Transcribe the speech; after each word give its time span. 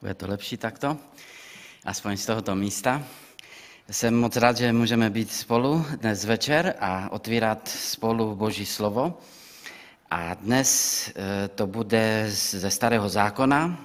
Bude 0.00 0.14
to 0.14 0.26
lepší 0.26 0.56
takto, 0.56 0.96
aspoň 1.84 2.16
z 2.16 2.26
tohoto 2.26 2.54
místa. 2.54 3.02
Jsem 3.90 4.14
moc 4.14 4.36
rád, 4.36 4.56
že 4.56 4.72
můžeme 4.72 5.10
být 5.10 5.32
spolu 5.32 5.86
dnes 6.00 6.24
večer 6.24 6.74
a 6.80 7.12
otvírat 7.12 7.68
spolu 7.68 8.34
Boží 8.34 8.66
slovo. 8.66 9.18
A 10.10 10.34
dnes 10.34 10.70
eh, 11.08 11.48
to 11.48 11.66
bude 11.66 12.26
ze 12.30 12.70
Starého 12.70 13.08
zákona, 13.08 13.78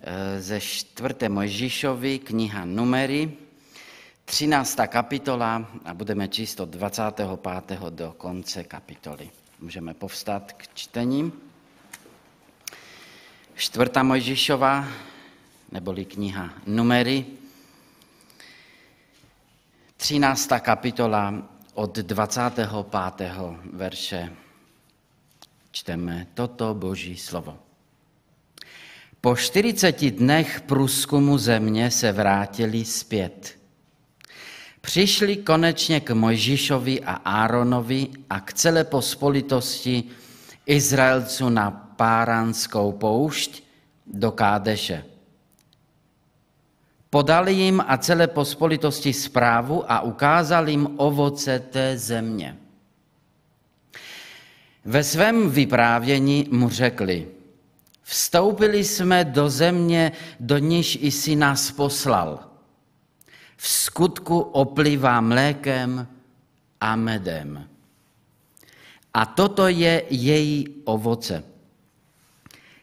eh, 0.00 0.40
ze 0.40 0.60
čtvrté 0.60 1.28
Mojžíšovi, 1.28 2.18
kniha 2.18 2.64
Numery, 2.64 3.32
13. 4.24 4.86
kapitola 4.86 5.66
a 5.84 5.94
budeme 5.94 6.28
číst 6.28 6.60
od 6.60 6.68
25. 6.68 7.90
do 7.90 8.14
konce 8.18 8.64
kapitoly. 8.64 9.30
Můžeme 9.60 9.94
povstat 9.94 10.52
k 10.52 10.74
čtení. 10.74 11.32
Čtvrtá 13.54 14.02
Mojžíšova, 14.02 14.88
neboli 15.72 16.04
kniha 16.04 16.50
Numery, 16.66 17.26
13. 19.96 20.48
kapitola 20.60 21.34
od 21.74 21.98
25. 21.98 22.68
verše 23.72 24.32
čteme 25.70 26.26
toto 26.34 26.74
boží 26.74 27.16
slovo. 27.16 27.58
Po 29.20 29.36
40 29.36 30.10
dnech 30.10 30.60
průzkumu 30.60 31.38
země 31.38 31.90
se 31.90 32.12
vrátili 32.12 32.84
zpět. 32.84 33.58
Přišli 34.80 35.36
konečně 35.36 36.00
k 36.00 36.14
Mojžíšovi 36.14 37.00
a 37.00 37.12
Áronovi 37.12 38.08
a 38.30 38.40
k 38.40 38.52
celé 38.52 38.84
pospolitosti 38.84 40.04
Izraelců 40.66 41.48
na 41.48 41.70
Páranskou 41.70 42.92
poušť 42.92 43.62
do 44.06 44.32
Kádeše. 44.32 45.04
Podali 47.10 47.54
jim 47.54 47.82
a 47.86 47.96
celé 47.96 48.26
pospolitosti 48.26 49.12
zprávu 49.12 49.92
a 49.92 50.00
ukázali 50.00 50.72
jim 50.72 50.88
ovoce 50.96 51.58
té 51.58 51.98
země. 51.98 52.56
Ve 54.84 55.04
svém 55.04 55.50
vyprávění 55.50 56.48
mu 56.50 56.68
řekli, 56.68 57.28
vstoupili 58.02 58.84
jsme 58.84 59.24
do 59.24 59.50
země, 59.50 60.12
do 60.40 60.58
níž 60.58 60.98
i 61.00 61.10
si 61.10 61.36
nás 61.36 61.70
poslal. 61.70 62.38
V 63.56 63.68
skutku 63.68 64.40
oplývá 64.40 65.20
mlékem 65.20 66.06
a 66.80 66.96
medem. 66.96 67.68
A 69.14 69.26
toto 69.26 69.68
je 69.68 70.04
její 70.10 70.66
ovoce. 70.84 71.44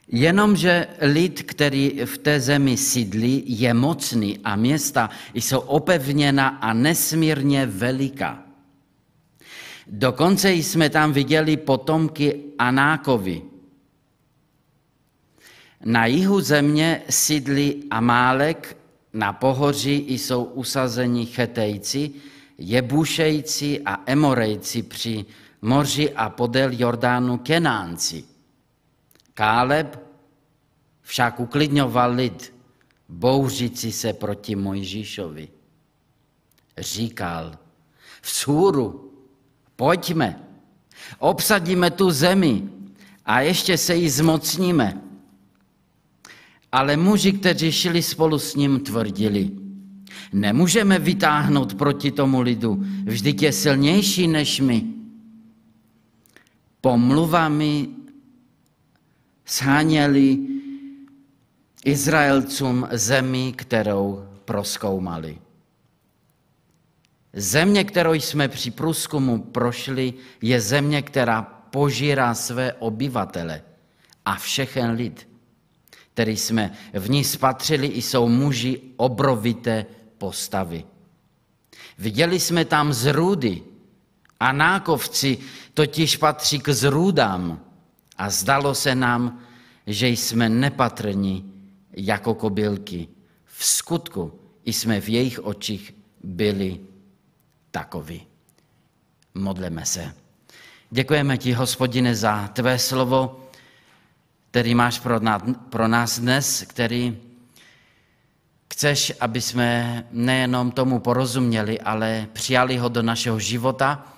Jenomže 0.08 0.88
lid, 1.02 1.44
který 1.44 2.00
v 2.05 2.17
té 2.17 2.39
zemi 2.39 2.77
sídlí, 2.77 3.44
je 3.47 3.73
mocný 3.73 4.39
a 4.44 4.55
města 4.55 5.09
jsou 5.33 5.59
opevněna 5.59 6.47
a 6.47 6.73
nesmírně 6.73 7.66
veliká. 7.66 8.44
Dokonce 9.88 10.53
jsme 10.53 10.89
tam 10.89 11.14
viděli 11.14 11.58
potomky 11.58 12.39
Anákovi. 12.59 13.41
Na 15.86 16.05
jihu 16.05 16.42
země 16.42 17.02
sídlí 17.09 17.83
Amálek, 17.92 18.77
na 19.14 19.33
pohoří 19.33 20.05
jsou 20.08 20.44
usazeni 20.44 21.25
Chetejci, 21.25 22.11
Jebušejci 22.58 23.81
a 23.86 24.03
Emorejci 24.05 24.83
při 24.83 25.25
moři 25.61 26.14
a 26.14 26.30
podél 26.30 26.69
Jordánu 26.73 27.38
Kenánci. 27.38 28.36
Káleb 29.38 30.02
však 31.02 31.39
uklidňoval 31.39 32.13
lid, 32.13 32.53
bouřící 33.09 33.91
se 33.91 34.13
proti 34.13 34.55
Mojžíšovi. 34.55 35.47
Říkal, 36.77 37.58
v 38.21 38.30
sůru, 38.30 39.14
pojďme, 39.76 40.42
obsadíme 41.20 41.92
tu 41.92 42.11
zemi 42.11 42.64
a 43.26 43.42
ještě 43.42 43.77
se 43.77 43.95
jí 43.95 44.09
zmocníme. 44.09 45.02
Ale 46.71 46.97
muži, 46.97 47.31
kteří 47.31 47.71
šli 47.71 48.02
spolu 48.02 48.39
s 48.39 48.55
ním, 48.55 48.80
tvrdili, 48.80 49.52
nemůžeme 50.33 50.99
vytáhnout 50.99 51.73
proti 51.73 52.11
tomu 52.11 52.42
lidu, 52.42 52.83
vždyť 53.05 53.42
je 53.42 53.52
silnější 53.52 54.27
než 54.27 54.59
my. 54.59 54.83
Pomluvami 56.81 57.97
sháněli 59.47 60.37
Izraelcům 61.85 62.87
zemi, 62.91 63.53
kterou 63.55 64.27
proskoumali. 64.45 65.37
Země, 67.33 67.83
kterou 67.83 68.13
jsme 68.13 68.47
při 68.47 68.71
průzkumu 68.71 69.41
prošli, 69.41 70.13
je 70.41 70.61
země, 70.61 71.02
která 71.02 71.41
požírá 71.41 72.33
své 72.33 72.73
obyvatele 72.73 73.61
a 74.25 74.35
všechen 74.35 74.91
lid, 74.91 75.27
který 76.14 76.37
jsme 76.37 76.71
v 76.93 77.09
ní 77.09 77.23
spatřili, 77.23 77.87
jsou 77.87 78.27
muži 78.29 78.81
obrovité 78.97 79.85
postavy. 80.17 80.83
Viděli 81.97 82.39
jsme 82.39 82.65
tam 82.65 82.93
zrůdy 82.93 83.61
a 84.39 84.52
nákovci 84.52 85.37
totiž 85.73 86.17
patří 86.17 86.59
k 86.59 86.69
zrůdám 86.69 87.67
a 88.17 88.30
zdalo 88.30 88.76
se 88.76 88.95
nám, 88.95 89.39
že 89.88 90.08
jsme 90.08 90.50
nepatrní 90.50 91.54
jako 91.94 92.33
kobylky. 92.33 93.08
V 93.45 93.66
skutku 93.66 94.39
jsme 94.66 95.02
v 95.02 95.10
jejich 95.10 95.39
očích 95.39 95.95
byli 96.23 96.80
takoví. 97.72 98.27
Modleme 99.33 99.86
se. 99.86 100.14
Děkujeme 100.89 101.38
ti, 101.38 101.54
hospodine, 101.54 102.16
za 102.16 102.48
tvé 102.48 102.80
slovo, 102.80 103.50
který 104.52 104.76
máš 104.76 105.00
pro 105.00 105.20
nás, 105.20 105.42
pro 105.70 105.88
nás 105.88 106.20
dnes, 106.20 106.64
který 106.67 107.17
chceš, 108.73 109.14
aby 109.20 109.42
jsme 109.42 110.04
nejenom 110.11 110.72
tomu 110.72 111.00
porozuměli, 111.00 111.80
ale 111.80 112.27
přijali 112.33 112.77
ho 112.77 112.89
do 112.89 113.02
našeho 113.02 113.39
života. 113.39 114.17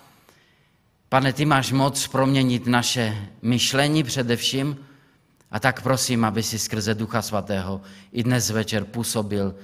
Pane, 1.10 1.34
ty 1.34 1.46
máš 1.46 1.72
moc 1.72 2.08
proměnit 2.08 2.68
naše 2.68 3.28
myšlení 3.42 4.04
především, 4.04 4.78
a 5.52 5.60
tak 5.60 5.82
prosím, 5.82 6.26
aby 6.26 6.44
si 6.44 6.60
skrze 6.60 6.96
Ducha 6.96 7.22
Svatého 7.22 7.82
i 8.12 8.24
dnes 8.24 8.50
večer 8.50 8.84
působil 8.86 9.56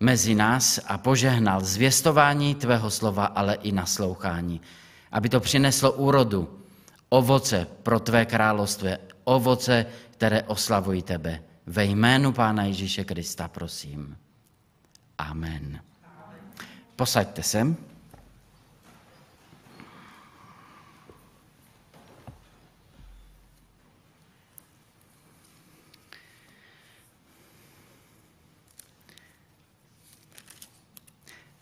mezi 0.00 0.34
nás 0.34 0.80
a 0.86 0.98
požehnal 0.98 1.64
zvěstování 1.64 2.54
tvého 2.54 2.90
slova, 2.90 3.26
ale 3.26 3.54
i 3.54 3.72
naslouchání. 3.72 4.60
Aby 5.12 5.28
to 5.28 5.40
přineslo 5.40 5.92
úrodu, 5.92 6.60
ovoce 7.08 7.66
pro 7.82 8.00
tvé 8.00 8.26
království, 8.26 8.90
ovoce, 9.24 9.86
které 10.10 10.42
oslavují 10.42 11.02
tebe. 11.02 11.42
Ve 11.66 11.84
jménu 11.84 12.32
Pána 12.32 12.64
Ježíše 12.64 13.04
Krista, 13.04 13.48
prosím. 13.48 14.16
Amen. 15.18 15.80
Posaďte 16.96 17.42
se. 17.42 17.76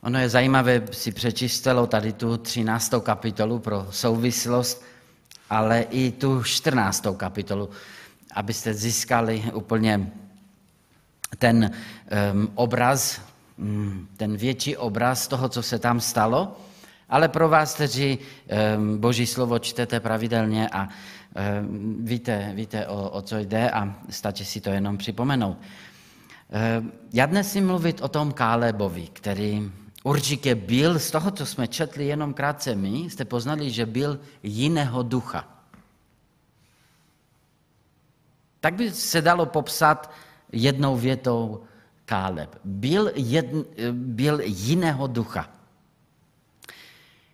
Ono 0.02 0.18
je 0.18 0.28
zajímavé 0.28 0.82
si 0.92 1.12
přečíst 1.12 1.60
celou 1.60 1.86
tady 1.86 2.12
tu 2.12 2.36
13. 2.36 2.94
kapitolu 3.02 3.58
pro 3.58 3.86
souvislost, 3.90 4.84
ale 5.50 5.80
i 5.80 6.10
tu 6.10 6.42
14. 6.42 7.06
kapitolu, 7.16 7.70
abyste 8.34 8.74
získali 8.74 9.44
úplně 9.54 10.10
ten 11.38 11.70
um, 12.32 12.50
obraz, 12.54 13.20
um, 13.56 14.08
ten 14.16 14.36
větší 14.36 14.76
obraz 14.76 15.28
toho, 15.28 15.48
co 15.48 15.62
se 15.62 15.78
tam 15.78 16.00
stalo. 16.00 16.56
Ale 17.08 17.28
pro 17.28 17.48
vás, 17.48 17.74
kteří 17.74 18.18
um, 18.76 18.98
Boží 18.98 19.26
slovo 19.26 19.58
čtete 19.58 20.00
pravidelně 20.00 20.68
a 20.68 20.88
um, 20.88 22.04
víte, 22.04 22.52
víte 22.54 22.86
o, 22.86 23.10
o 23.10 23.22
co 23.22 23.38
jde 23.38 23.70
a 23.70 23.94
stačí 24.10 24.44
si 24.44 24.60
to 24.60 24.70
jenom 24.70 24.98
připomenout. 24.98 25.58
Já 27.12 27.26
dnes 27.26 27.52
si 27.52 27.60
mluvit 27.60 28.00
o 28.00 28.08
tom 28.08 28.32
Kálebovi, 28.32 29.08
který 29.12 29.70
Určitě 30.04 30.54
byl, 30.54 30.98
z 30.98 31.10
toho, 31.10 31.30
co 31.30 31.46
jsme 31.46 31.68
četli 31.68 32.06
jenom 32.06 32.34
krátce 32.34 32.74
my, 32.74 33.10
jste 33.10 33.24
poznali, 33.24 33.70
že 33.70 33.86
byl 33.86 34.20
jiného 34.42 35.02
ducha. 35.02 35.48
Tak 38.60 38.74
by 38.74 38.90
se 38.90 39.22
dalo 39.22 39.46
popsat 39.46 40.10
jednou 40.52 40.96
větou 40.96 41.62
Káleb. 42.04 42.60
Byl, 42.64 43.10
jedn, 43.14 43.60
byl 43.92 44.40
jiného 44.40 45.06
ducha. 45.06 45.50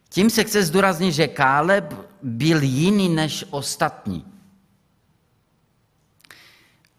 Tím 0.08 0.30
se 0.30 0.44
chce 0.44 0.64
zdůraznit, 0.64 1.12
že 1.12 1.28
Káleb 1.28 1.94
byl 2.22 2.62
jiný 2.62 3.08
než 3.08 3.44
ostatní. 3.50 4.24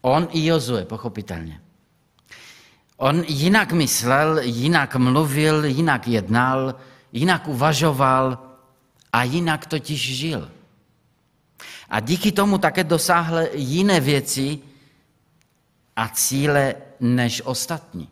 On 0.02 0.28
i 0.32 0.46
Jozue, 0.46 0.86
pochopitelně. 0.86 1.62
On 3.00 3.24
jinak 3.28 3.72
myslel, 3.72 4.40
jinak 4.44 4.96
mluvil, 4.96 5.66
jinak 5.66 6.08
jednal, 6.08 6.76
jinak 7.14 7.48
uvažoval 7.48 8.38
a 9.14 9.24
jinak 9.24 9.66
totiž 9.66 10.16
žil. 10.18 10.52
A 11.90 12.00
díky 12.00 12.32
tomu 12.32 12.58
také 12.58 12.84
dosáhl 12.84 13.48
jiné 13.54 14.00
věci 14.00 14.60
a 15.96 16.10
cíle 16.10 16.76
než 17.00 17.42
ostatní. 17.46 18.10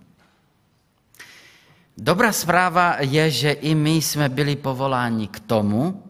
Dobrá 1.98 2.32
zpráva 2.32 2.96
je, 3.00 3.32
že 3.32 3.52
i 3.52 3.76
my 3.76 3.92
jsme 3.92 4.30
byli 4.30 4.56
povoláni 4.56 5.28
k 5.28 5.40
tomu, 5.40 6.04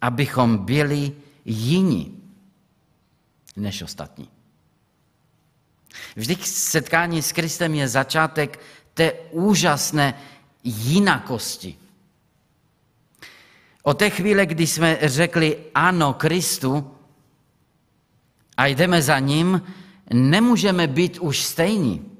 abychom 0.00 0.58
byli 0.58 1.12
jiní 1.44 2.22
než 3.56 3.82
ostatní. 3.82 4.33
Vždyť 6.16 6.46
setkání 6.46 7.22
s 7.22 7.32
Kristem 7.32 7.74
je 7.74 7.88
začátek 7.88 8.60
té 8.94 9.12
úžasné 9.30 10.14
jinakosti. 10.64 11.76
O 13.82 13.94
té 13.94 14.10
chvíle, 14.10 14.46
kdy 14.46 14.66
jsme 14.66 14.98
řekli 15.02 15.58
ano 15.74 16.14
Kristu 16.14 16.96
a 18.56 18.66
jdeme 18.66 19.02
za 19.02 19.18
ním, 19.18 19.62
nemůžeme 20.12 20.86
být 20.86 21.18
už 21.18 21.42
stejní, 21.42 22.10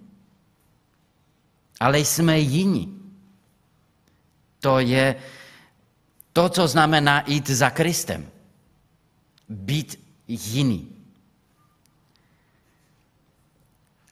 ale 1.81 1.99
jsme 1.99 2.39
jiní. 2.39 3.01
To 4.61 4.79
je 4.79 5.17
to, 6.33 6.49
co 6.49 6.69
znamená 6.69 7.25
jít 7.27 7.51
za 7.51 7.71
Kristem. 7.71 8.29
Být 9.49 10.01
jiný. 10.29 10.94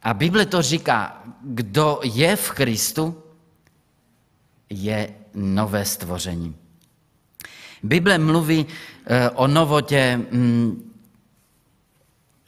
A 0.03 0.13
Bible 0.13 0.45
to 0.45 0.61
říká, 0.61 1.23
kdo 1.41 1.99
je 2.03 2.35
v 2.35 2.51
Kristu, 2.51 3.23
je 4.69 5.09
nové 5.33 5.85
stvoření. 5.85 6.55
Bible 7.83 8.17
mluví 8.17 8.65
eh, 9.05 9.29
o 9.29 9.47
novotě 9.47 10.19
mm, 10.31 10.93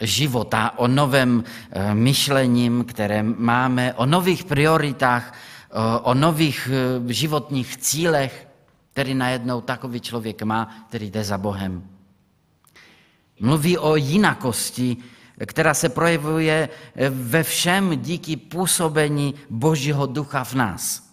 života, 0.01 0.73
o 0.77 0.87
novém 0.87 1.43
eh, 1.71 1.95
myšlením, 1.95 2.83
které 2.83 3.23
máme, 3.23 3.93
o 3.93 4.05
nových 4.05 4.43
prioritách, 4.43 5.33
o 6.01 6.13
nových 6.13 6.69
eh, 6.71 7.13
životních 7.13 7.77
cílech, 7.77 8.47
který 8.91 9.13
najednou 9.13 9.61
takový 9.61 9.99
člověk 9.99 10.41
má, 10.43 10.85
který 10.87 11.11
jde 11.11 11.23
za 11.23 11.37
Bohem. 11.37 11.83
Mluví 13.39 13.77
o 13.77 13.95
jinakosti, 13.95 14.97
která 15.45 15.73
se 15.73 15.89
projevuje 15.89 16.69
ve 17.09 17.43
všem 17.43 17.99
díky 18.01 18.37
působení 18.37 19.35
Božího 19.49 20.05
ducha 20.05 20.43
v 20.43 20.53
nás. 20.53 21.09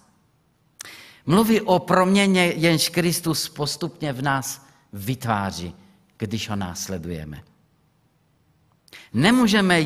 Mluví 1.27 1.61
o 1.61 1.79
proměně, 1.79 2.47
jenž 2.47 2.89
Kristus 2.89 3.49
postupně 3.49 4.13
v 4.13 4.23
nás 4.23 4.67
vytváří, 4.93 5.75
když 6.19 6.49
ho 6.49 6.57
následujeme. 6.57 7.43
Nemůžeme 9.15 9.81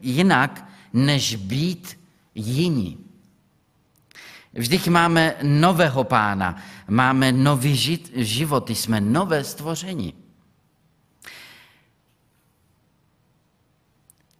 jinak, 0.00 0.70
než 0.92 1.34
být 1.34 1.98
jiní. 2.34 2.98
Vždyť 4.52 4.88
máme 4.88 5.34
nového 5.42 6.04
pána, 6.04 6.62
máme 6.88 7.32
nový 7.32 8.00
život, 8.14 8.70
jsme 8.70 9.00
nové 9.00 9.44
stvoření. 9.44 10.14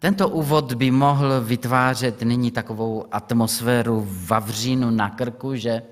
Tento 0.06 0.28
úvod 0.28 0.78
by 0.78 0.90
mohl 0.90 1.40
vytvářet 1.40 2.22
nyní 2.22 2.50
takovou 2.50 3.06
atmosféru 3.10 4.06
vavřínu 4.06 4.90
na 4.90 5.10
krku, 5.10 5.56
že, 5.56 5.82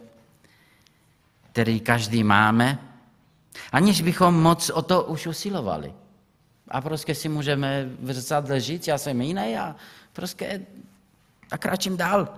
který 1.50 1.80
každý 1.80 2.24
máme, 2.24 2.78
aniž 3.72 4.02
bychom 4.02 4.34
moc 4.42 4.70
o 4.70 4.82
to 4.82 5.02
už 5.02 5.26
usilovali. 5.26 5.92
A 6.68 6.80
prostě 6.80 7.14
si 7.14 7.28
můžeme 7.28 7.90
v 8.00 8.12
zrcadle 8.12 8.60
žít, 8.60 8.88
já 8.88 8.98
jsem 8.98 9.20
jiný 9.20 9.58
a 9.58 9.76
prostě 10.12 10.62
a 11.50 11.58
kráčím 11.58 11.96
dál. 11.96 12.28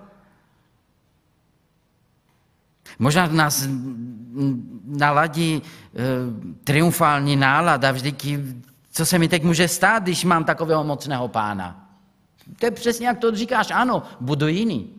Možná 2.99 3.27
nás 3.27 3.69
naladí 4.85 5.61
e, 5.61 5.63
triumfální 6.65 7.37
nálada 7.37 7.93
vždycky 7.93 8.41
co 8.97 9.07
se 9.07 9.19
mi 9.19 9.29
teď 9.29 9.43
může 9.43 9.69
stát, 9.69 10.03
když 10.03 10.25
mám 10.25 10.45
takového 10.45 10.85
mocného 10.85 11.29
pána? 11.29 11.91
To 12.59 12.67
je 12.67 12.71
přesně 12.71 13.07
jak 13.07 13.19
to 13.19 13.37
říkáš, 13.37 13.71
ano, 13.71 14.03
budu 14.21 14.49
jiný. 14.49 14.95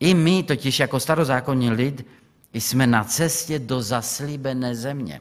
I 0.00 0.14
my 0.14 0.42
totiž 0.42 0.80
jako 0.80 1.00
starozákonní 1.00 1.70
lid 1.70 2.06
jsme 2.52 2.86
na 2.86 3.04
cestě 3.04 3.58
do 3.58 3.82
zaslíbené 3.82 4.74
země. 4.74 5.20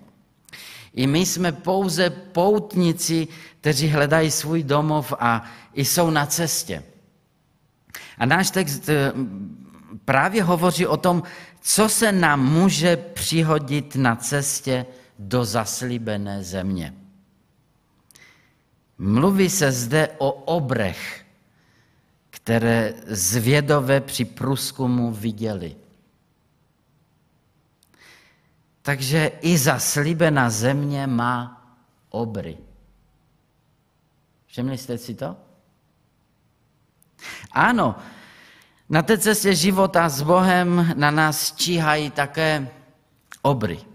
I 0.94 1.07
my 1.07 1.25
jsme 1.25 1.51
pouze 1.51 2.09
poutníci, 2.09 3.27
kteří 3.61 3.88
hledají 3.88 4.31
svůj 4.31 4.63
domov 4.63 5.13
a 5.19 5.44
jsou 5.73 6.09
na 6.09 6.25
cestě. 6.25 6.83
A 8.17 8.25
náš 8.25 8.51
text 8.51 8.89
eh, 8.89 9.13
právě 10.05 10.44
hovoří 10.44 10.88
o 10.88 10.97
tom, 10.97 11.23
co 11.61 11.89
se 11.89 12.11
nám 12.11 12.51
může 12.51 12.97
přihodit 12.97 13.95
na 13.95 14.15
cestě 14.15 14.85
do 15.19 15.45
zaslíbené 15.45 16.43
země. 16.43 16.93
Mluví 18.97 19.49
se 19.49 19.71
zde 19.71 20.09
o 20.17 20.31
obrech, 20.31 21.25
které 22.29 22.93
zvědové 23.07 24.01
při 24.01 24.25
průzkumu 24.25 25.11
viděli. 25.11 25.75
Takže 28.81 29.31
i 29.41 29.57
zaslíbená 29.57 30.49
země 30.49 31.07
má 31.07 31.67
obry. 32.09 32.57
Všimli 34.45 34.77
jste 34.77 34.97
si 34.97 35.15
to? 35.15 35.35
Ano, 37.51 37.95
na 38.89 39.01
té 39.01 39.17
cestě 39.17 39.55
života 39.55 40.09
s 40.09 40.21
Bohem 40.21 40.93
na 40.95 41.11
nás 41.11 41.55
číhají 41.55 42.11
také 42.11 42.69
obry. 43.41 43.86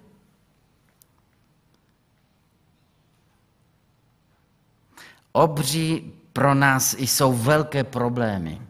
Obří 5.33 6.13
pro 6.33 6.55
nás 6.55 6.97
jsou 6.99 7.33
velké 7.33 7.85
problémy, 7.85 8.63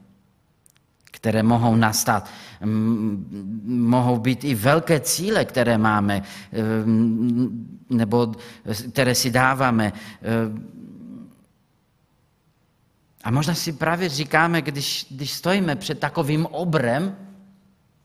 které 1.04 1.42
mohou 1.42 1.76
nastat. 1.76 2.30
Mohou 3.64 4.18
být 4.18 4.44
i 4.44 4.54
velké 4.54 5.00
cíle, 5.00 5.44
které 5.44 5.78
máme, 5.78 6.22
nebo 7.90 8.34
které 8.92 9.14
si 9.14 9.30
dáváme. 9.30 9.92
A 13.24 13.30
možná 13.30 13.54
si 13.54 13.72
právě 13.72 14.08
říkáme, 14.08 14.62
když, 14.62 15.06
když 15.10 15.32
stojíme 15.32 15.76
před 15.76 15.98
takovým 15.98 16.46
obrem, 16.46 17.16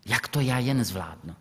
jak 0.06 0.28
to 0.28 0.40
já 0.40 0.60
jen 0.60 0.84
zvládnu. 0.84 1.36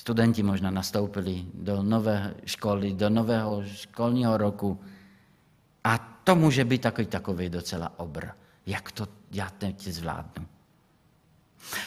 Studenti 0.00 0.42
možná 0.42 0.70
nastoupili 0.70 1.44
do 1.54 1.82
nové 1.82 2.34
školy, 2.44 2.92
do 2.92 3.10
nového 3.10 3.62
školního 3.64 4.36
roku. 4.36 4.80
A 5.84 5.98
to 6.24 6.36
může 6.36 6.64
být 6.64 6.80
takový, 6.80 7.06
takový 7.06 7.48
docela 7.48 7.92
obr. 7.96 8.32
Jak 8.66 8.92
to 8.92 9.08
já 9.32 9.50
teď 9.58 9.88
zvládnu? 9.88 10.46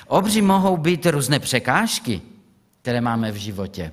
Obři 0.07 0.41
mohou 0.41 0.77
být 0.77 1.05
různé 1.05 1.39
překážky, 1.39 2.21
které 2.81 3.01
máme 3.01 3.31
v 3.31 3.35
životě. 3.35 3.91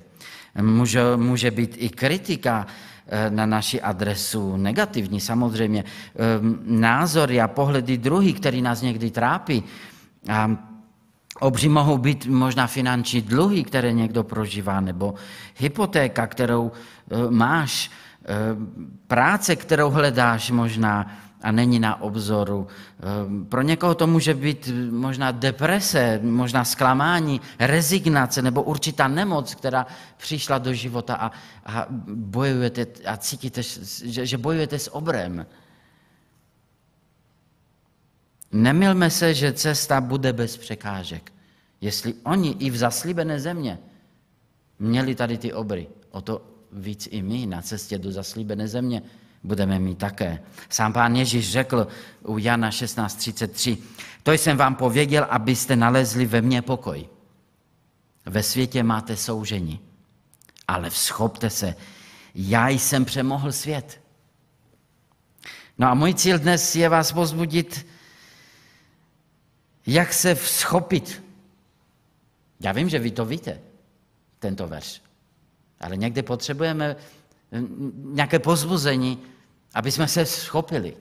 Může, 0.61 1.01
může 1.15 1.51
být 1.51 1.75
i 1.77 1.89
kritika 1.89 2.67
eh, 3.07 3.29
na 3.29 3.45
naši 3.45 3.81
adresu, 3.81 4.57
negativní 4.57 5.21
samozřejmě, 5.21 5.83
ehm, 5.83 6.61
názory 6.65 7.41
a 7.41 7.47
pohledy 7.47 7.97
druhých, 7.97 8.37
který 8.39 8.61
nás 8.61 8.81
někdy 8.81 9.11
trápí. 9.11 9.63
A 10.29 10.70
Obří 11.41 11.69
mohou 11.69 11.97
být 11.97 12.25
možná 12.25 12.67
finanční 12.67 13.21
dluhy, 13.21 13.63
které 13.63 13.93
někdo 13.93 14.23
prožívá, 14.23 14.79
nebo 14.79 15.13
hypotéka, 15.57 16.27
kterou 16.27 16.71
e, 16.71 17.31
máš, 17.31 17.91
e, 18.25 18.35
práce, 19.07 19.55
kterou 19.55 19.89
hledáš 19.89 20.51
možná 20.51 21.17
a 21.41 21.51
není 21.51 21.79
na 21.79 22.01
obzoru. 22.01 22.67
E, 22.67 23.45
pro 23.49 23.61
někoho 23.61 23.95
to 23.95 24.07
může 24.07 24.33
být 24.33 24.69
možná 24.91 25.31
deprese, 25.31 26.19
možná 26.23 26.63
zklamání, 26.63 27.41
rezignace 27.59 28.41
nebo 28.41 28.63
určitá 28.63 29.07
nemoc, 29.07 29.55
která 29.55 29.85
přišla 30.17 30.57
do 30.57 30.73
života 30.73 31.15
a, 31.15 31.31
a 31.65 31.85
bojujete 32.13 32.85
a 33.05 33.17
cítíte, 33.17 33.61
že, 34.03 34.25
že 34.25 34.37
bojujete 34.37 34.79
s 34.79 34.95
obrem. 34.95 35.45
Nemilme 38.51 39.09
se, 39.09 39.33
že 39.33 39.53
cesta 39.53 40.01
bude 40.01 40.33
bez 40.33 40.57
překážek. 40.57 41.31
Jestli 41.81 42.13
oni 42.23 42.49
i 42.59 42.69
v 42.69 42.77
zaslíbené 42.77 43.39
země 43.39 43.79
měli 44.79 45.15
tady 45.15 45.37
ty 45.37 45.53
obry, 45.53 45.87
o 46.11 46.21
to 46.21 46.41
víc 46.71 47.07
i 47.11 47.21
my 47.21 47.45
na 47.45 47.61
cestě 47.61 47.97
do 47.97 48.11
zaslíbené 48.11 48.67
země 48.67 49.01
budeme 49.43 49.79
mít 49.79 49.97
také. 49.97 50.39
Sám 50.69 50.93
pán 50.93 51.15
Ježíš 51.15 51.51
řekl 51.51 51.87
u 52.23 52.37
Jana 52.37 52.69
16.33, 52.69 53.77
to 54.23 54.31
jsem 54.31 54.57
vám 54.57 54.75
pověděl, 54.75 55.27
abyste 55.29 55.75
nalezli 55.75 56.25
ve 56.25 56.41
mně 56.41 56.61
pokoj. 56.61 57.09
Ve 58.25 58.43
světě 58.43 58.83
máte 58.83 59.17
soužení, 59.17 59.79
ale 60.67 60.89
vzchopte 60.89 61.49
se, 61.49 61.75
já 62.35 62.69
jsem 62.69 63.05
přemohl 63.05 63.51
svět. 63.51 64.01
No 65.77 65.87
a 65.87 65.93
můj 65.93 66.13
cíl 66.13 66.39
dnes 66.39 66.75
je 66.75 66.89
vás 66.89 67.11
pozbudit, 67.11 67.87
jak 69.87 70.13
se 70.13 70.35
vzchopit. 70.35 71.23
Já 72.59 72.71
vím, 72.71 72.89
že 72.89 72.99
vy 72.99 73.11
to 73.11 73.25
víte, 73.25 73.61
tento 74.39 74.67
verš. 74.67 75.01
Ale 75.79 75.97
někdy 75.97 76.21
potřebujeme 76.21 76.95
nějaké 77.95 78.39
pozbuzení, 78.39 79.19
aby 79.73 79.91
jsme 79.91 80.07
se 80.07 80.25
schopili. 80.25 80.97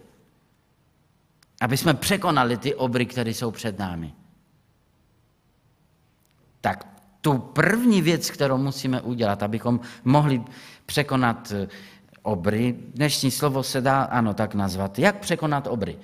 Aby 1.61 1.77
jsme 1.77 1.95
překonali 1.95 2.57
ty 2.57 2.75
obry, 2.75 3.07
které 3.07 3.31
jsou 3.31 3.51
před 3.51 3.79
námi. 3.79 4.15
Tak 6.61 6.87
tu 7.21 7.39
první 7.39 8.03
věc, 8.03 8.31
kterou 8.31 8.59
musíme 8.59 9.01
udělat, 9.01 9.43
abychom 9.43 9.81
mohli 10.05 10.43
překonat 10.87 11.53
eh, 11.53 11.69
obry, 12.23 12.77
dnešní 12.95 13.31
slovo 13.31 13.63
se 13.63 13.81
dá, 13.81 14.03
ano, 14.03 14.35
tak 14.35 14.55
nazvat, 14.55 14.99
jak 14.99 15.19
překonat 15.19 15.67
obry. 15.67 15.99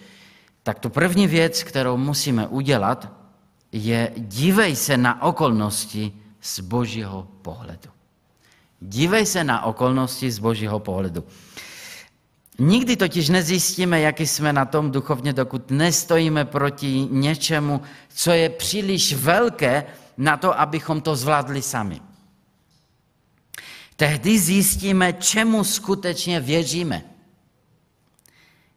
Tak 0.67 0.79
tu 0.79 0.91
první 0.91 1.27
věc, 1.27 1.63
kterou 1.63 1.97
musíme 1.97 2.47
udělat, 2.47 3.13
je 3.73 4.13
dívej 4.17 4.77
se 4.77 4.97
na 4.97 5.23
okolnosti 5.23 6.13
z 6.41 6.61
božího 6.61 7.29
pohledu. 7.43 7.91
Dívej 8.81 9.27
se 9.27 9.45
na 9.45 9.65
okolnosti 9.65 10.31
z 10.31 10.39
božího 10.39 10.79
pohledu. 10.79 11.25
Nikdy 12.59 12.97
totiž 12.97 13.29
nezjistíme, 13.29 14.01
jaký 14.01 14.27
jsme 14.27 14.53
na 14.53 14.65
tom 14.65 14.91
duchovně, 14.91 15.33
dokud 15.33 15.71
nestojíme 15.71 16.45
proti 16.45 17.09
něčemu, 17.11 17.81
co 18.09 18.31
je 18.31 18.49
příliš 18.49 19.15
velké 19.15 19.87
na 20.17 20.37
to, 20.37 20.61
abychom 20.61 21.01
to 21.01 21.17
zvládli 21.17 21.63
sami. 21.63 22.01
Tehdy 23.97 24.39
zjistíme, 24.39 25.13
čemu 25.13 25.65
skutečně 25.65 26.41
věříme. 26.41 27.16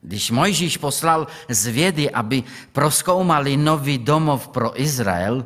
Když 0.02 0.32
Mojžíš 0.32 0.78
poslal 0.78 1.28
zvědy, 1.50 2.12
aby 2.12 2.44
proskoumali 2.72 3.58
nový 3.58 3.98
domov 3.98 4.48
pro 4.48 4.82
Izrael, 4.82 5.46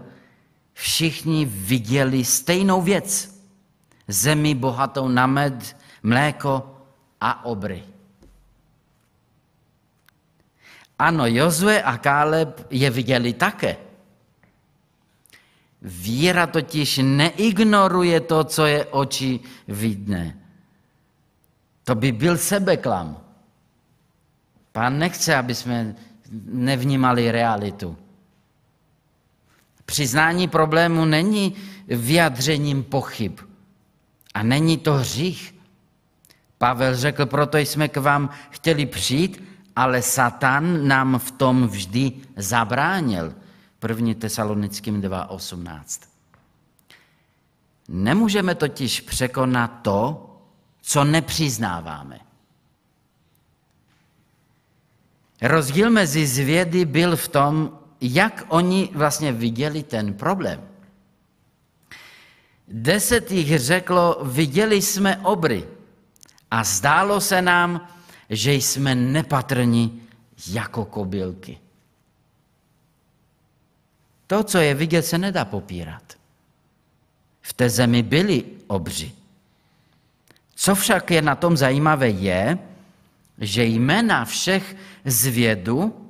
všichni 0.74 1.46
viděli 1.46 2.26
stejnou 2.26 2.82
věc. 2.82 3.34
Zemi 4.08 4.56
bohatou 4.56 5.08
na 5.08 5.28
med, 5.28 5.78
mléko 6.04 6.78
a 7.22 7.46
obry. 7.46 7.84
Ano, 11.00 11.26
Jozue 11.28 11.84
a 11.84 11.98
Káleb 11.98 12.68
je 12.70 12.90
viděli 12.90 13.34
také. 13.34 13.78
Víra 15.82 16.48
totiž 16.48 17.00
neignoruje 17.04 18.20
to, 18.20 18.44
co 18.44 18.66
je 18.66 18.86
oči 18.86 19.40
vidné. 19.68 20.38
To 21.84 21.96
by 21.96 22.12
byl 22.12 22.38
sebeklam. 22.38 23.23
Pán 24.74 25.00
nechce, 25.00 25.36
aby 25.36 25.56
jsme 25.56 25.96
nevnímali 26.46 27.32
realitu. 27.32 27.98
Přiznání 29.86 30.48
problému 30.48 31.06
není 31.06 31.56
vyjadřením 31.88 32.84
pochyb. 32.84 33.40
A 34.34 34.44
není 34.44 34.78
to 34.78 34.94
hřích. 34.94 35.56
Pavel 36.58 36.96
řekl, 36.96 37.26
proto 37.26 37.58
jsme 37.58 37.88
k 37.88 37.98
vám 37.98 38.30
chtěli 38.50 38.86
přijít, 38.86 39.44
ale 39.76 40.02
Satan 40.02 40.88
nám 40.88 41.20
v 41.20 41.32
tom 41.32 41.68
vždy 41.68 42.12
zabránil. 42.36 43.34
1. 43.88 44.14
Tesalonickým 44.14 45.02
2.18. 45.02 46.08
Nemůžeme 47.88 48.56
totiž 48.56 49.02
překonat 49.02 49.68
to, 49.82 50.30
co 50.82 51.04
nepřiznáváme. 51.04 52.20
Rozdíl 55.44 55.90
mezi 55.90 56.28
zvědy 56.28 56.86
byl 56.86 57.16
v 57.16 57.28
tom, 57.28 57.80
jak 58.02 58.46
oni 58.48 58.90
vlastně 58.94 59.32
viděli 59.32 59.84
ten 59.84 60.14
problém. 60.14 60.62
Deset 62.68 63.32
jich 63.32 63.60
řeklo, 63.60 64.20
viděli 64.24 64.82
jsme 64.82 65.18
obry 65.18 65.68
a 66.52 66.64
zdálo 66.64 67.22
se 67.22 67.42
nám, 67.42 67.88
že 68.30 68.54
jsme 68.54 68.96
nepatrní 68.96 70.02
jako 70.48 70.86
kobylky. 70.86 71.60
To, 74.28 74.44
co 74.44 74.58
je 74.58 74.74
vidět, 74.74 75.04
se 75.04 75.18
nedá 75.18 75.46
popírat. 75.46 76.04
V 77.42 77.54
té 77.54 77.70
zemi 77.70 78.04
byli 78.04 78.44
obři. 78.68 79.12
Co 80.56 80.76
však 80.76 81.12
je 81.12 81.22
na 81.22 81.36
tom 81.36 81.58
zajímavé, 81.58 82.10
je, 82.10 82.58
že 83.38 83.64
jména 83.64 84.26
všech 84.26 84.76
zvědu, 85.06 86.10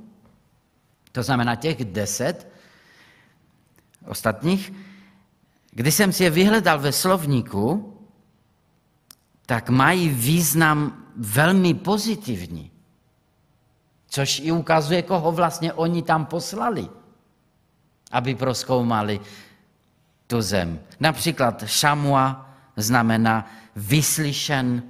to 1.11 1.23
znamená 1.23 1.55
těch 1.55 1.85
deset 1.85 2.47
ostatních, 4.05 4.73
když 5.71 5.95
jsem 5.95 6.13
si 6.13 6.23
je 6.23 6.29
vyhledal 6.29 6.79
ve 6.79 6.91
slovníku, 6.91 7.93
tak 9.45 9.69
mají 9.69 10.09
význam 10.09 11.05
velmi 11.15 11.73
pozitivní. 11.73 12.71
Což 14.07 14.39
i 14.39 14.51
ukazuje, 14.51 15.01
koho 15.01 15.31
vlastně 15.31 15.73
oni 15.73 16.01
tam 16.01 16.25
poslali, 16.25 16.89
aby 18.11 18.35
proskoumali 18.35 19.19
tu 20.27 20.41
zem. 20.41 20.79
Například 20.99 21.63
Šamua 21.65 22.53
znamená 22.75 23.49
vyslyšen, 23.75 24.83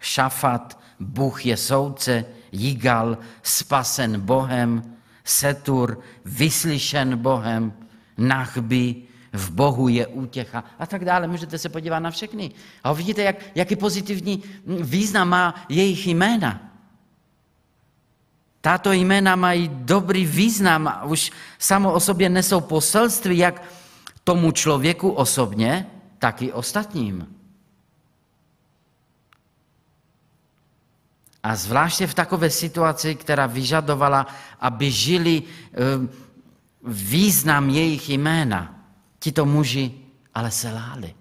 Šafat, 0.00 0.78
Bůh 1.00 1.46
je 1.46 1.56
soudce, 1.56 2.24
Jigal, 2.52 3.18
spasen 3.42 4.20
Bohem, 4.20 4.82
Setur, 5.24 6.00
vyslyšen 6.24 7.16
Bohem, 7.18 7.72
Nachby, 8.18 9.02
v 9.32 9.50
Bohu 9.50 9.88
je 9.88 10.06
útěcha 10.06 10.64
a 10.78 10.86
tak 10.86 11.04
dále. 11.04 11.26
Můžete 11.26 11.58
se 11.58 11.68
podívat 11.68 11.98
na 11.98 12.10
všechny. 12.10 12.50
A 12.84 12.92
vidíte, 12.92 13.22
jak, 13.22 13.36
jaký 13.54 13.76
pozitivní 13.76 14.42
význam 14.66 15.28
má 15.28 15.54
jejich 15.68 16.06
jména. 16.06 16.72
Tato 18.60 18.92
jména 18.92 19.36
mají 19.36 19.70
dobrý 19.72 20.26
význam 20.26 20.88
a 20.88 21.04
už 21.04 21.30
samo 21.58 21.92
o 21.92 22.00
sobě 22.00 22.28
nesou 22.28 22.60
poselství, 22.60 23.38
jak 23.38 23.62
tomu 24.24 24.52
člověku 24.52 25.10
osobně, 25.10 25.86
tak 26.18 26.42
i 26.42 26.52
ostatním. 26.52 27.26
A 31.46 31.54
zvláště 31.56 32.06
v 32.06 32.14
takové 32.14 32.50
situaci, 32.50 33.14
která 33.14 33.46
vyžadovala, 33.46 34.26
aby 34.60 34.90
žili 34.90 35.42
eh, 35.42 35.76
význam 36.82 37.70
jejich 37.70 38.08
jména, 38.08 38.74
tito 39.18 39.46
muži 39.46 39.94
ale 40.34 40.50
láli. 40.74 41.14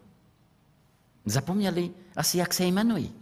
Zapomněli 1.26 1.92
asi, 2.16 2.38
jak 2.38 2.54
se 2.54 2.66
jmenují. 2.66 3.14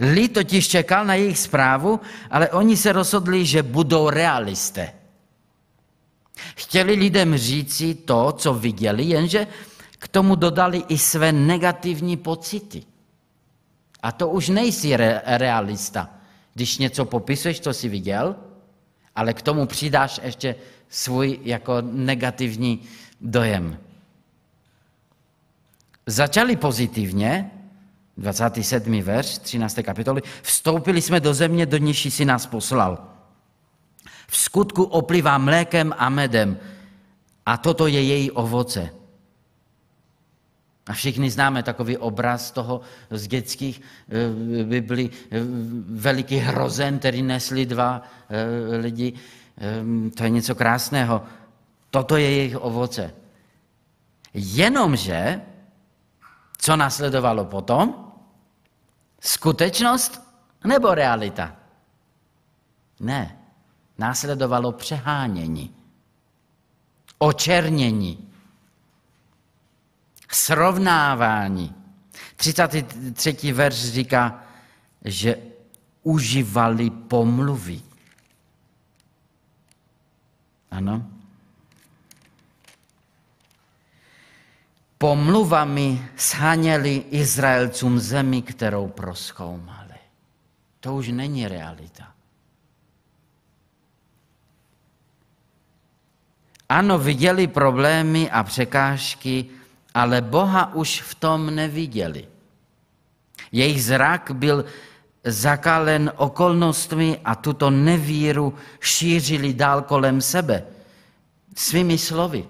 Lid 0.00 0.32
totiž 0.32 0.68
čekal 0.68 1.06
na 1.06 1.14
jejich 1.14 1.38
zprávu, 1.38 2.00
ale 2.30 2.48
oni 2.48 2.76
se 2.76 2.92
rozhodli, 2.92 3.46
že 3.46 3.62
budou 3.62 4.10
realisté. 4.10 4.92
Chtěli 6.56 6.94
lidem 6.94 7.36
říci 7.36 7.94
to, 7.94 8.32
co 8.32 8.54
viděli, 8.54 9.04
jenže 9.04 9.46
k 9.98 10.08
tomu 10.08 10.34
dodali 10.34 10.84
i 10.88 10.98
své 10.98 11.32
negativní 11.32 12.16
pocity. 12.16 12.95
A 14.06 14.12
to 14.12 14.28
už 14.28 14.48
nejsi 14.48 14.96
re- 14.96 15.22
realista. 15.26 16.10
Když 16.54 16.78
něco 16.78 17.04
popisuješ, 17.04 17.60
co 17.60 17.74
jsi 17.74 17.88
viděl, 17.88 18.36
ale 19.16 19.34
k 19.34 19.42
tomu 19.42 19.66
přidáš 19.66 20.20
ještě 20.22 20.54
svůj 20.88 21.38
jako 21.42 21.74
negativní 21.80 22.82
dojem. 23.20 23.78
Začali 26.06 26.56
pozitivně, 26.56 27.50
27. 28.16 29.02
verš 29.02 29.38
13. 29.38 29.78
kapitoly, 29.82 30.22
vstoupili 30.42 31.02
jsme 31.02 31.20
do 31.20 31.34
země, 31.34 31.66
do 31.66 31.76
níž 31.76 32.14
si 32.14 32.24
nás 32.24 32.46
poslal. 32.46 33.08
V 34.26 34.36
skutku 34.36 34.84
oplivá 34.84 35.38
mlékem 35.38 35.94
a 35.98 36.08
medem 36.08 36.58
a 37.46 37.56
toto 37.56 37.86
je 37.86 38.02
její 38.02 38.30
ovoce. 38.30 38.90
A 40.86 40.92
všichni 40.92 41.30
známe 41.30 41.62
takový 41.62 41.98
obraz 41.98 42.50
toho 42.50 42.80
z 43.10 43.26
dětských 43.26 43.80
eh, 43.80 44.64
Biblí, 44.64 45.10
eh, 45.30 45.40
veliký 45.88 46.36
hrozen, 46.36 46.98
který 46.98 47.22
nesli 47.22 47.66
dva 47.66 48.02
eh, 48.02 48.76
lidi. 48.76 49.12
Ehm, 49.58 50.10
to 50.10 50.24
je 50.24 50.30
něco 50.30 50.54
krásného. 50.54 51.22
Toto 51.90 52.16
je 52.16 52.30
jejich 52.30 52.56
ovoce. 52.56 53.14
Jenomže 54.34 55.40
Co 56.58 56.76
následovalo 56.76 57.44
potom? 57.44 58.12
Skutečnost 59.20 60.22
nebo 60.64 60.94
realita? 60.94 61.56
Ne. 63.00 63.38
Následovalo 63.98 64.72
přehánění, 64.72 65.74
očernění, 67.18 68.25
srovnávání. 70.36 71.74
33. 72.36 73.52
verš 73.52 73.76
říká, 73.76 74.42
že 75.04 75.36
užívali 76.02 76.90
pomluvy. 76.90 77.80
Ano. 80.70 81.06
Pomluvami 84.98 86.08
sháněli 86.18 87.04
Izraelcům 87.10 87.98
zemi, 87.98 88.42
kterou 88.42 88.88
proskoumali. 88.88 89.94
To 90.80 90.94
už 90.94 91.08
není 91.08 91.48
realita. 91.48 92.12
Ano, 96.68 96.98
viděli 96.98 97.46
problémy 97.46 98.30
a 98.30 98.42
překážky, 98.42 99.55
ale 99.96 100.20
Boha 100.20 100.74
už 100.74 101.02
v 101.02 101.14
tom 101.14 101.54
neviděli. 101.54 102.28
Jejich 103.52 103.84
zrak 103.84 104.30
byl 104.34 104.64
zakalen 105.24 106.12
okolnostmi 106.16 107.20
a 107.24 107.34
tuto 107.34 107.70
nevíru 107.70 108.54
šířili 108.80 109.54
dál 109.54 109.82
kolem 109.82 110.20
sebe 110.20 110.64
svými 111.56 111.98
slovy. 111.98 112.48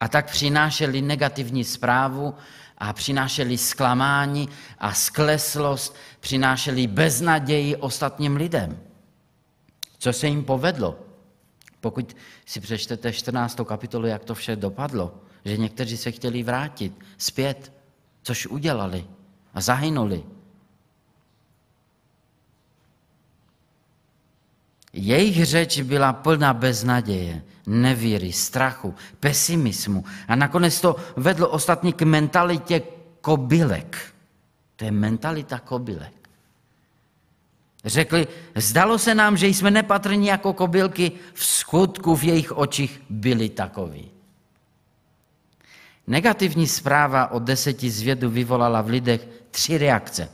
A 0.00 0.08
tak 0.08 0.30
přinášeli 0.30 1.02
negativní 1.02 1.64
zprávu 1.64 2.34
a 2.78 2.92
přinášeli 2.92 3.58
zklamání 3.58 4.48
a 4.78 4.94
skleslost, 4.94 5.96
přinášeli 6.20 6.86
beznaději 6.86 7.76
ostatním 7.76 8.36
lidem. 8.36 8.78
Co 9.98 10.12
se 10.12 10.26
jim 10.26 10.44
povedlo? 10.44 11.05
Pokud 11.86 12.16
si 12.46 12.60
přečtete 12.60 13.12
14. 13.12 13.60
kapitolu, 13.66 14.06
jak 14.06 14.24
to 14.24 14.34
vše 14.34 14.56
dopadlo, 14.56 15.14
že 15.44 15.56
někteří 15.56 15.96
se 15.96 16.10
chtěli 16.10 16.42
vrátit 16.42 16.92
zpět, 17.18 17.72
což 18.22 18.46
udělali 18.46 19.04
a 19.54 19.60
zahynuli. 19.60 20.24
Jejich 24.92 25.46
řeč 25.46 25.80
byla 25.80 26.12
plná 26.12 26.54
beznaděje, 26.54 27.42
nevíry, 27.66 28.32
strachu, 28.32 28.94
pesimismu 29.20 30.04
a 30.28 30.36
nakonec 30.36 30.80
to 30.80 30.96
vedlo 31.16 31.48
ostatní 31.48 31.92
k 31.92 32.02
mentalitě 32.02 32.82
kobylek. 33.20 34.14
To 34.76 34.84
je 34.84 34.90
mentalita 34.90 35.58
kobylek. 35.58 36.25
Řekli, 37.86 38.26
zdalo 38.54 38.98
se 38.98 39.14
nám, 39.14 39.36
že 39.36 39.46
jsme 39.46 39.70
nepatrní 39.70 40.26
jako 40.26 40.52
kobylky, 40.52 41.12
v 41.34 41.44
skutku 41.44 42.16
v 42.16 42.24
jejich 42.24 42.52
očích 42.52 43.02
byli 43.10 43.48
takoví. 43.48 44.10
Negativní 46.06 46.66
zpráva 46.66 47.30
o 47.30 47.38
deseti 47.38 47.90
zvědu 47.90 48.30
vyvolala 48.30 48.82
v 48.82 48.88
lidech 48.88 49.28
tři 49.50 49.78
reakce. 49.78 50.30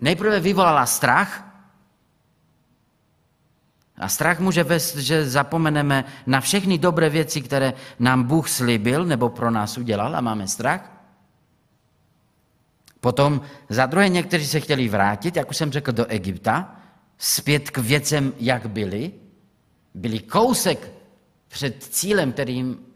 Nejprve 0.00 0.40
vyvolala 0.40 0.86
strach, 0.86 1.50
a 3.98 4.08
strach 4.08 4.40
může 4.40 4.64
vést, 4.64 4.96
že 4.96 5.30
zapomeneme 5.30 6.04
na 6.26 6.40
všechny 6.40 6.78
dobré 6.78 7.10
věci, 7.10 7.40
které 7.40 7.74
nám 7.98 8.22
Bůh 8.22 8.48
slíbil 8.48 9.04
nebo 9.04 9.28
pro 9.28 9.50
nás 9.50 9.78
udělal 9.78 10.16
a 10.16 10.20
máme 10.20 10.48
strach. 10.48 10.90
Potom 13.00 13.40
za 13.68 13.86
druhé 13.86 14.08
někteří 14.08 14.46
se 14.46 14.60
chtěli 14.60 14.88
vrátit, 14.88 15.36
jak 15.36 15.50
už 15.50 15.56
jsem 15.56 15.72
řekl, 15.72 15.92
do 15.92 16.06
Egypta, 16.06 16.76
zpět 17.18 17.70
k 17.70 17.78
věcem, 17.78 18.32
jak 18.38 18.70
byli. 18.70 19.12
Byli 19.94 20.18
kousek 20.18 20.92
před 21.48 21.84
cílem, 21.84 22.32
kterým 22.32 22.86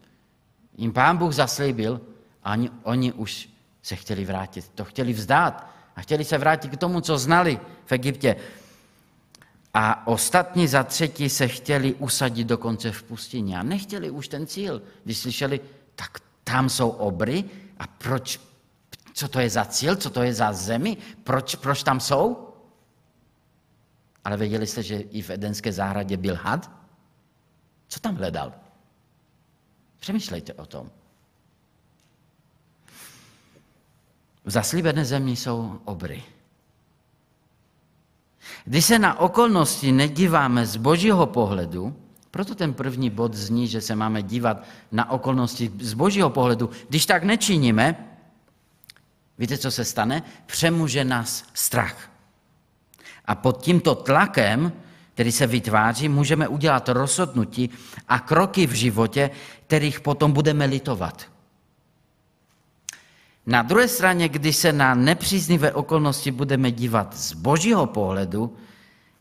jim 0.77 0.93
pán 0.93 1.17
Bůh 1.17 1.33
zaslíbil 1.33 2.01
a 2.45 2.53
oni, 2.53 2.71
oni 2.83 3.13
už 3.13 3.49
se 3.83 3.97
chtěli 3.97 4.25
vrátit. 4.25 4.71
To 4.75 4.85
chtěli 4.85 5.13
vzdát 5.13 5.71
a 5.97 6.01
chtěli 6.01 6.25
se 6.25 6.39
vrátit 6.39 6.71
k 6.71 6.77
tomu, 6.77 7.01
co 7.01 7.19
znali 7.19 7.61
v 7.85 7.93
Egyptě. 7.93 8.37
A 9.75 10.07
ostatní 10.07 10.69
za 10.69 10.83
třetí 10.83 11.29
se 11.29 11.49
chtěli 11.49 11.95
usadit 11.95 12.47
dokonce 12.47 12.93
v 12.93 13.03
pustině 13.03 13.59
a 13.59 13.63
nechtěli 13.63 14.11
už 14.11 14.29
ten 14.29 14.47
cíl. 14.47 14.83
Když 15.05 15.19
slyšeli, 15.19 15.61
tak 15.95 16.19
tam 16.45 16.69
jsou 16.69 16.89
obry 16.89 17.45
a 17.79 17.87
proč, 17.87 18.41
co 19.13 19.29
to 19.29 19.41
je 19.41 19.51
za 19.51 19.65
cíl, 19.65 19.97
co 19.97 20.11
to 20.11 20.23
je 20.23 20.35
za 20.35 20.53
zemi, 20.53 20.97
proč, 21.25 21.55
proč 21.55 21.83
tam 21.83 22.01
jsou? 22.01 22.48
Ale 24.29 24.37
věděli 24.37 24.67
jste, 24.67 24.83
že 24.83 24.97
i 24.97 25.23
v 25.23 25.31
Edenské 25.31 25.73
zahradě 25.73 26.17
byl 26.17 26.37
had? 26.37 26.71
Co 27.89 28.01
tam 28.01 28.17
hledal? 28.17 28.53
Přemýšlejte 30.01 30.55
o 30.55 30.67
tom. 30.67 30.91
V 34.45 34.51
zaslíbené 34.51 35.05
zemi 35.05 35.37
jsou 35.37 35.81
obry. 35.85 36.23
Když 38.65 38.85
se 38.85 38.99
na 38.99 39.21
okolnosti 39.21 39.93
nedíváme 39.93 40.67
z 40.67 40.77
božího 40.77 41.27
pohledu, 41.27 41.97
proto 42.31 42.55
ten 42.55 42.75
první 42.75 43.11
bod 43.11 43.35
zní, 43.35 43.69
že 43.69 43.81
se 43.81 43.97
máme 43.97 44.23
dívat 44.23 44.65
na 44.93 45.11
okolnosti 45.11 45.73
z 45.81 45.95
božího 45.95 46.31
pohledu. 46.31 46.71
Když 46.89 47.07
tak 47.07 47.25
nečiníme, 47.25 48.17
víte, 49.39 49.59
co 49.59 49.71
se 49.71 49.85
stane? 49.85 50.23
Přemůže 50.47 51.05
nás 51.05 51.45
strach. 51.55 52.18
A 53.29 53.35
pod 53.35 53.63
tímto 53.63 53.95
tlakem, 53.95 54.73
který 55.15 55.33
se 55.33 55.47
vytváří, 55.47 56.09
můžeme 56.09 56.49
udělat 56.49 56.89
rozhodnutí 56.89 57.71
a 58.09 58.19
kroky 58.19 58.67
v 58.67 58.73
životě, 58.73 59.31
kterých 59.67 60.01
potom 60.01 60.33
budeme 60.33 60.65
litovat. 60.65 61.29
Na 63.47 63.63
druhé 63.63 63.89
straně, 63.89 64.29
když 64.29 64.57
se 64.57 64.73
na 64.73 64.95
nepříznivé 64.95 65.73
okolnosti 65.73 66.31
budeme 66.31 66.71
dívat 66.71 67.17
z 67.17 67.33
božího 67.33 67.87
pohledu, 67.87 68.57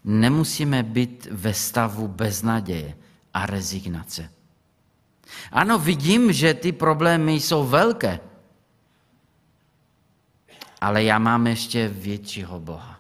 nemusíme 0.03 0.83
být 0.83 1.27
ve 1.31 1.53
stavu 1.53 2.07
beznaděje 2.07 2.95
a 3.33 3.45
rezignace. 3.45 4.29
Ano, 5.51 5.79
vidím, 5.79 6.33
že 6.33 6.53
ty 6.53 6.71
problémy 6.71 7.33
jsou 7.33 7.67
velké, 7.67 8.19
ale 10.81 11.03
já 11.03 11.19
mám 11.19 11.47
ještě 11.47 11.87
většího 11.87 12.59
Boha. 12.59 12.96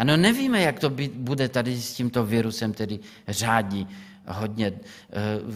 Ano, 0.00 0.16
nevíme, 0.16 0.60
jak 0.60 0.78
to 0.78 0.90
bude 1.14 1.48
tady 1.48 1.80
s 1.80 1.94
tímto 1.94 2.24
virusem, 2.24 2.72
který 2.72 3.00
řádí 3.28 3.88
hodně 4.26 4.66
eh, 4.66 4.80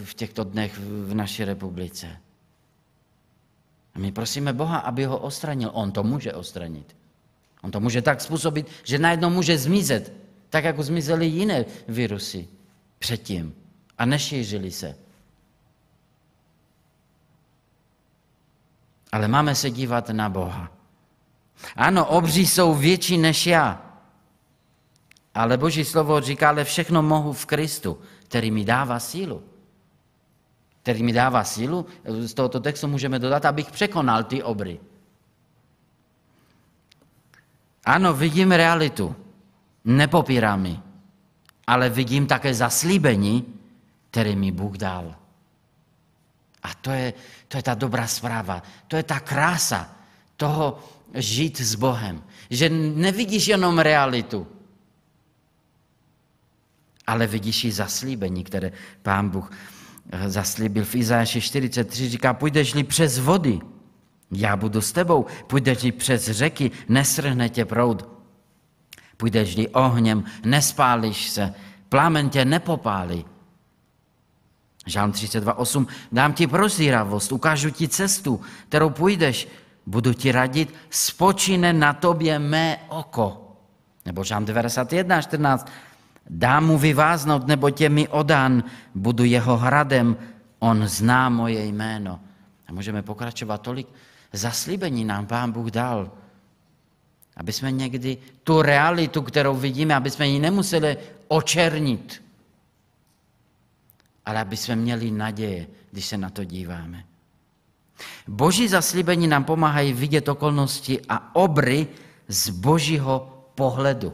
v 0.05 0.13
těchto 0.13 0.43
dnech 0.43 0.77
v 0.79 1.13
naší 1.13 1.45
republice. 1.45 2.07
A 3.95 3.99
my 3.99 4.11
prosíme 4.11 4.53
Boha, 4.53 4.77
aby 4.77 5.05
ho 5.05 5.17
ostranil. 5.17 5.71
On 5.73 5.91
to 5.91 6.03
může 6.03 6.33
ostranit. 6.33 6.95
On 7.61 7.71
to 7.71 7.79
může 7.79 8.01
tak 8.01 8.21
způsobit, 8.21 8.67
že 8.83 8.99
najednou 8.99 9.29
může 9.29 9.57
zmizet, 9.57 10.13
tak 10.49 10.63
jako 10.63 10.83
zmizely 10.83 11.25
jiné 11.25 11.65
virusy 11.87 12.47
předtím 12.99 13.55
a 13.97 14.05
nešířili 14.05 14.71
se. 14.71 14.97
Ale 19.11 19.27
máme 19.27 19.55
se 19.55 19.69
dívat 19.69 20.09
na 20.09 20.29
Boha. 20.29 20.71
Ano, 21.75 22.05
obří 22.05 22.47
jsou 22.47 22.73
větší 22.73 23.17
než 23.17 23.47
já. 23.47 23.84
Ale 25.35 25.57
Boží 25.57 25.85
slovo 25.85 26.21
říká, 26.21 26.49
ale 26.49 26.63
všechno 26.63 27.01
mohu 27.01 27.33
v 27.33 27.45
Kristu, 27.45 27.99
který 28.27 28.51
mi 28.51 28.65
dává 28.65 28.99
sílu 28.99 29.43
který 30.85 31.03
mi 31.03 31.13
dává 31.13 31.43
sílu, 31.43 31.85
z 32.05 32.33
tohoto 32.33 32.59
textu 32.59 32.87
můžeme 32.87 33.19
dodat, 33.19 33.45
abych 33.45 33.71
překonal 33.71 34.23
ty 34.23 34.43
obry. 34.43 34.79
Ano, 37.85 38.13
vidím 38.13 38.51
realitu, 38.51 39.15
nepopírám 39.85 40.65
ji, 40.65 40.79
ale 41.67 41.89
vidím 41.89 42.27
také 42.27 42.53
zaslíbení, 42.53 43.45
které 44.11 44.35
mi 44.35 44.51
Bůh 44.51 44.77
dal. 44.77 45.15
A 46.63 46.69
to 46.81 46.91
je, 46.91 47.13
to 47.47 47.57
je 47.57 47.63
ta 47.63 47.73
dobrá 47.73 48.07
zpráva, 48.07 48.61
to 48.87 48.95
je 48.95 49.03
ta 49.03 49.19
krása 49.19 49.89
toho 50.37 50.79
žít 51.13 51.61
s 51.61 51.75
Bohem. 51.75 52.21
Že 52.49 52.69
nevidíš 52.69 53.47
jenom 53.47 53.79
realitu, 53.79 54.47
ale 57.07 57.27
vidíš 57.27 57.63
i 57.63 57.71
zaslíbení, 57.71 58.43
které 58.43 58.71
Pán 59.01 59.29
Bůh 59.29 59.51
zaslíbil 60.27 60.85
v 60.85 60.95
Izajaši 60.95 61.41
43, 61.41 62.09
říká, 62.09 62.33
půjdeš-li 62.33 62.83
přes 62.83 63.19
vody, 63.19 63.59
já 64.31 64.55
budu 64.55 64.81
s 64.81 64.91
tebou, 64.91 65.25
půjdeš-li 65.47 65.91
přes 65.91 66.25
řeky, 66.25 66.71
nesrhne 66.89 67.49
tě 67.49 67.65
proud. 67.65 68.09
Půjdeš-li 69.17 69.67
ohněm, 69.67 70.23
nespálíš 70.45 71.29
se, 71.29 71.53
plámen 71.89 72.29
tě 72.29 72.45
nepopálí. 72.45 73.25
Žálm 74.85 75.11
32.8. 75.11 75.87
Dám 76.11 76.33
ti 76.33 76.47
prozíravost, 76.47 77.31
ukážu 77.31 77.69
ti 77.69 77.87
cestu, 77.87 78.41
kterou 78.69 78.89
půjdeš, 78.89 79.47
budu 79.85 80.13
ti 80.13 80.31
radit, 80.31 80.73
spočine 80.89 81.73
na 81.73 81.93
tobě 81.93 82.39
mé 82.39 82.77
oko. 82.87 83.57
Nebo 84.05 84.23
Žálm 84.23 84.45
91.14. 84.45 85.65
Dám 86.29 86.65
mu 86.65 86.77
vyváznout, 86.77 87.47
nebo 87.47 87.69
tě 87.69 87.89
mi 87.89 88.07
odán, 88.07 88.63
budu 88.95 89.23
jeho 89.23 89.57
hradem, 89.57 90.17
on 90.59 90.87
zná 90.87 91.29
moje 91.29 91.65
jméno. 91.65 92.19
A 92.67 92.73
můžeme 92.73 93.01
pokračovat 93.01 93.61
tolik. 93.61 93.87
Zaslíbení 94.33 95.05
nám 95.05 95.25
Pán 95.25 95.51
Bůh 95.51 95.71
dal, 95.71 96.11
aby 97.37 97.53
jsme 97.53 97.71
někdy 97.71 98.17
tu 98.43 98.61
realitu, 98.61 99.21
kterou 99.21 99.55
vidíme, 99.55 99.95
aby 99.95 100.11
jsme 100.11 100.27
ji 100.27 100.39
nemuseli 100.39 100.97
očernit, 101.27 102.23
ale 104.25 104.39
aby 104.41 104.57
jsme 104.57 104.75
měli 104.75 105.11
naděje, 105.11 105.67
když 105.91 106.05
se 106.05 106.17
na 106.17 106.29
to 106.29 106.43
díváme. 106.43 107.03
Boží 108.27 108.67
zaslíbení 108.67 109.27
nám 109.27 109.43
pomáhají 109.43 109.93
vidět 109.93 110.29
okolnosti 110.29 111.01
a 111.09 111.35
obry 111.35 111.87
z 112.27 112.49
božího 112.49 113.45
pohledu. 113.55 114.13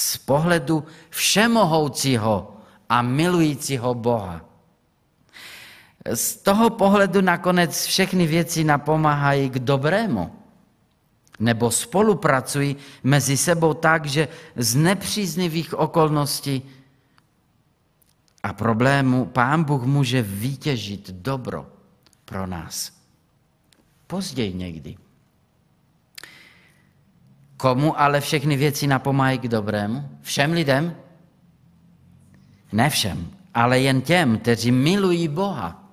Z 0.00 0.16
pohledu 0.16 0.84
všemohoucího 1.10 2.56
a 2.88 3.02
milujícího 3.02 3.94
Boha. 3.94 4.40
Z 6.14 6.36
toho 6.36 6.70
pohledu 6.70 7.20
nakonec 7.20 7.84
všechny 7.84 8.26
věci 8.26 8.64
napomáhají 8.64 9.50
k 9.50 9.58
dobrému. 9.58 10.32
Nebo 11.40 11.70
spolupracují 11.70 12.76
mezi 13.04 13.36
sebou 13.36 13.74
tak, 13.74 14.06
že 14.06 14.28
z 14.56 14.74
nepříznivých 14.74 15.74
okolností 15.74 16.62
a 18.42 18.52
problému 18.52 19.24
Pán 19.24 19.64
Bůh 19.64 19.84
může 19.84 20.22
vytěžit 20.22 21.10
dobro 21.10 21.66
pro 22.24 22.46
nás. 22.46 22.92
Později 24.06 24.54
někdy. 24.54 25.09
Komu 27.60 28.00
ale 28.00 28.20
všechny 28.20 28.56
věci 28.56 28.86
napomáhají 28.86 29.38
k 29.38 29.48
dobrému? 29.48 30.08
Všem 30.20 30.52
lidem? 30.52 30.96
Ne 32.72 32.90
všem, 32.90 33.30
ale 33.54 33.80
jen 33.80 34.00
těm, 34.00 34.38
kteří 34.38 34.72
milují 34.72 35.28
Boha 35.28 35.84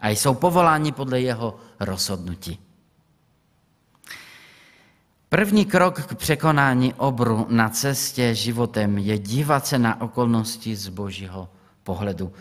a 0.00 0.08
jsou 0.08 0.34
povoláni 0.34 0.92
podle 0.92 1.20
jeho 1.20 1.56
rozhodnutí. 1.80 2.58
První 5.28 5.64
krok 5.64 6.02
k 6.06 6.14
překonání 6.14 6.94
obru 6.94 7.46
na 7.48 7.68
cestě 7.68 8.34
životem 8.34 8.98
je 8.98 9.18
dívat 9.18 9.66
se 9.66 9.78
na 9.78 10.00
okolnosti 10.00 10.76
z 10.76 10.88
božího 10.88 11.48
pohledu. 11.82 12.32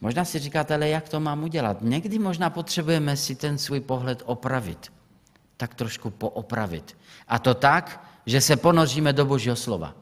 Možná 0.00 0.24
si 0.24 0.38
říkáte, 0.38 0.74
ale 0.74 0.88
jak 0.88 1.08
to 1.08 1.20
mám 1.20 1.42
udělat? 1.42 1.76
Někdy 1.80 2.18
možná 2.18 2.50
potřebujeme 2.50 3.16
si 3.16 3.34
ten 3.34 3.58
svůj 3.58 3.80
pohled 3.80 4.22
opravit. 4.26 4.92
Tak 5.60 5.74
trošku 5.74 6.10
poopravit. 6.10 6.96
A 7.28 7.36
to 7.38 7.52
tak, 7.54 8.00
že 8.26 8.40
se 8.40 8.56
ponoříme 8.56 9.12
do 9.12 9.28
božího 9.28 9.56
slova. 9.56 9.92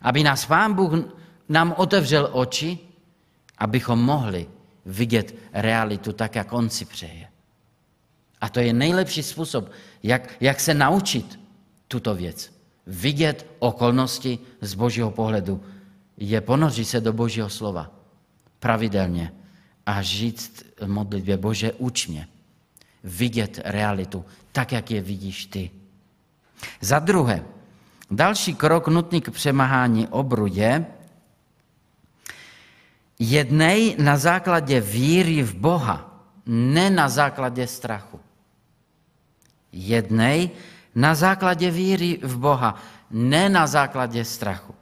Aby 0.00 0.24
nás 0.24 0.48
Pán 0.48 0.72
Bůh 0.72 0.92
nám 1.48 1.74
otevřel 1.76 2.32
oči, 2.32 2.78
abychom 3.58 4.00
mohli 4.00 4.48
vidět 4.86 5.36
realitu 5.52 6.12
tak, 6.12 6.34
jak 6.34 6.52
On 6.52 6.70
si 6.70 6.84
přeje. 6.84 7.28
A 8.40 8.48
to 8.48 8.60
je 8.60 8.72
nejlepší 8.72 9.22
způsob, 9.22 9.68
jak, 10.02 10.32
jak 10.40 10.60
se 10.60 10.74
naučit 10.74 11.40
tuto 11.88 12.14
věc. 12.14 12.52
Vidět 12.86 13.46
okolnosti 13.58 14.38
z 14.60 14.74
božího 14.74 15.10
pohledu. 15.10 15.60
Je 16.16 16.40
ponořit 16.40 16.84
se 16.84 17.00
do 17.00 17.12
božího 17.12 17.50
slova 17.50 17.90
pravidelně 18.60 19.32
a 19.86 20.02
žít 20.02 20.64
modlitbě 20.86 21.36
Bože, 21.36 21.72
uč 21.72 22.08
mě. 22.08 22.28
Vidět 23.04 23.60
realitu 23.64 24.24
tak, 24.52 24.72
jak 24.72 24.90
je 24.90 25.00
vidíš 25.00 25.46
ty. 25.46 25.70
Za 26.80 26.98
druhé, 26.98 27.44
další 28.10 28.54
krok 28.54 28.88
nutný 28.88 29.20
k 29.20 29.30
přemáhání 29.30 30.08
obru 30.08 30.46
je 30.46 30.86
jednej 33.18 33.96
na 33.98 34.16
základě 34.16 34.80
víry 34.80 35.42
v 35.42 35.54
Boha, 35.54 36.24
ne 36.46 36.90
na 36.90 37.08
základě 37.08 37.66
strachu 37.66 38.20
jednej 39.74 40.50
na 40.94 41.14
základě 41.14 41.70
víry 41.70 42.18
v 42.22 42.38
Boha, 42.38 42.78
ne 43.10 43.48
na 43.48 43.66
základě 43.66 44.24
strachu. 44.24 44.74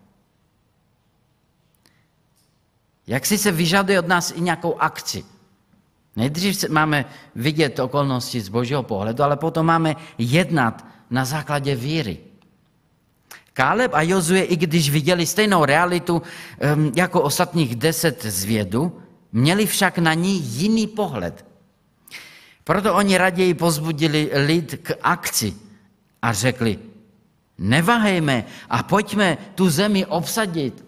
Jak 3.06 3.26
si 3.26 3.38
se 3.38 3.52
vyžaduje 3.52 3.98
od 3.98 4.08
nás 4.08 4.30
i 4.30 4.40
nějakou 4.40 4.80
akci. 4.80 5.24
Nejdřív 6.16 6.68
máme 6.68 7.04
vidět 7.34 7.78
okolnosti 7.78 8.40
z 8.40 8.48
božího 8.48 8.82
pohledu, 8.82 9.22
ale 9.22 9.36
potom 9.36 9.66
máme 9.66 9.96
jednat 10.18 10.86
na 11.10 11.24
základě 11.24 11.76
víry. 11.76 12.18
Káleb 13.52 13.94
a 13.94 14.02
Jozue, 14.02 14.42
i 14.42 14.56
když 14.56 14.90
viděli 14.90 15.26
stejnou 15.26 15.64
realitu 15.64 16.22
jako 16.96 17.22
ostatních 17.22 17.76
deset 17.76 18.24
zvědu, 18.24 19.00
měli 19.32 19.66
však 19.66 19.98
na 19.98 20.14
ní 20.14 20.40
jiný 20.42 20.86
pohled. 20.86 21.44
Proto 22.64 22.94
oni 22.94 23.18
raději 23.18 23.54
pozbudili 23.54 24.30
lid 24.46 24.74
k 24.82 24.92
akci 25.02 25.54
a 26.22 26.32
řekli, 26.32 26.78
nevahejme 27.58 28.44
a 28.70 28.82
pojďme 28.82 29.38
tu 29.54 29.70
zemi 29.70 30.06
obsadit. 30.06 30.84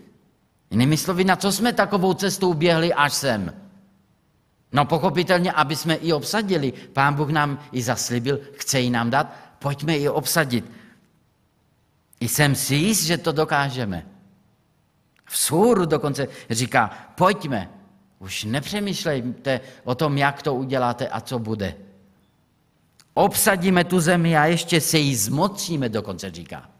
Jinými 0.70 0.96
slovy, 0.96 1.24
na 1.24 1.36
co 1.36 1.52
jsme 1.52 1.72
takovou 1.72 2.14
cestou 2.14 2.54
běhli 2.54 2.94
až 2.94 3.12
sem? 3.12 3.63
No 4.74 4.84
pochopitelně, 4.84 5.52
aby 5.52 5.76
jsme 5.76 5.94
i 5.94 6.12
obsadili. 6.12 6.72
Pán 6.92 7.14
Bůh 7.14 7.30
nám 7.30 7.58
i 7.72 7.82
zaslíbil, 7.82 8.40
chce 8.52 8.80
ji 8.80 8.90
nám 8.90 9.10
dát, 9.10 9.34
pojďme 9.58 9.96
ji 9.96 10.08
obsadit. 10.08 10.70
Jsem 12.20 12.54
si 12.54 12.74
jist, 12.74 13.02
že 13.02 13.18
to 13.18 13.32
dokážeme. 13.32 14.06
V 15.24 15.38
Sůru 15.38 15.86
dokonce 15.86 16.28
říká, 16.50 16.90
pojďme, 17.14 17.70
už 18.18 18.44
nepřemýšlejte 18.44 19.60
o 19.84 19.94
tom, 19.94 20.18
jak 20.18 20.42
to 20.42 20.54
uděláte 20.54 21.08
a 21.08 21.20
co 21.20 21.38
bude. 21.38 21.74
Obsadíme 23.14 23.84
tu 23.84 24.00
zemi 24.00 24.36
a 24.36 24.44
ještě 24.44 24.80
se 24.80 24.98
jí 24.98 25.16
zmocíme, 25.16 25.88
dokonce 25.88 26.30
říká. 26.30 26.70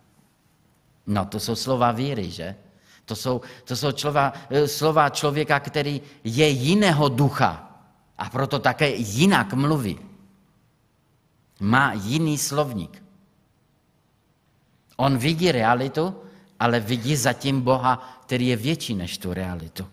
No 1.07 1.25
to 1.25 1.41
jsou 1.41 1.55
slova 1.55 1.93
víry, 1.93 2.31
že? 2.31 2.57
To 3.05 3.17
jsou, 3.17 3.41
to 3.65 3.77
jsou 3.77 3.93
slova, 3.93 4.33
slova 4.67 5.09
člověka, 5.09 5.61
který 5.61 6.03
je 6.25 6.49
jiného 6.49 7.09
ducha 7.09 7.74
a 8.19 8.31
proto 8.31 8.59
také 8.59 8.89
jinak 8.95 9.53
mluví. 9.53 9.99
Má 11.61 11.93
jiný 11.93 12.39
slovník. 12.39 13.03
On 14.97 15.19
vidí 15.19 15.53
realitu, 15.53 16.15
ale 16.61 16.81
vidí 16.81 17.17
zatím 17.17 17.61
Boha, 17.61 18.21
který 18.23 18.47
je 18.47 18.57
větší 18.57 18.95
než 18.95 19.19
tu 19.19 19.35
realitu. 19.35 19.87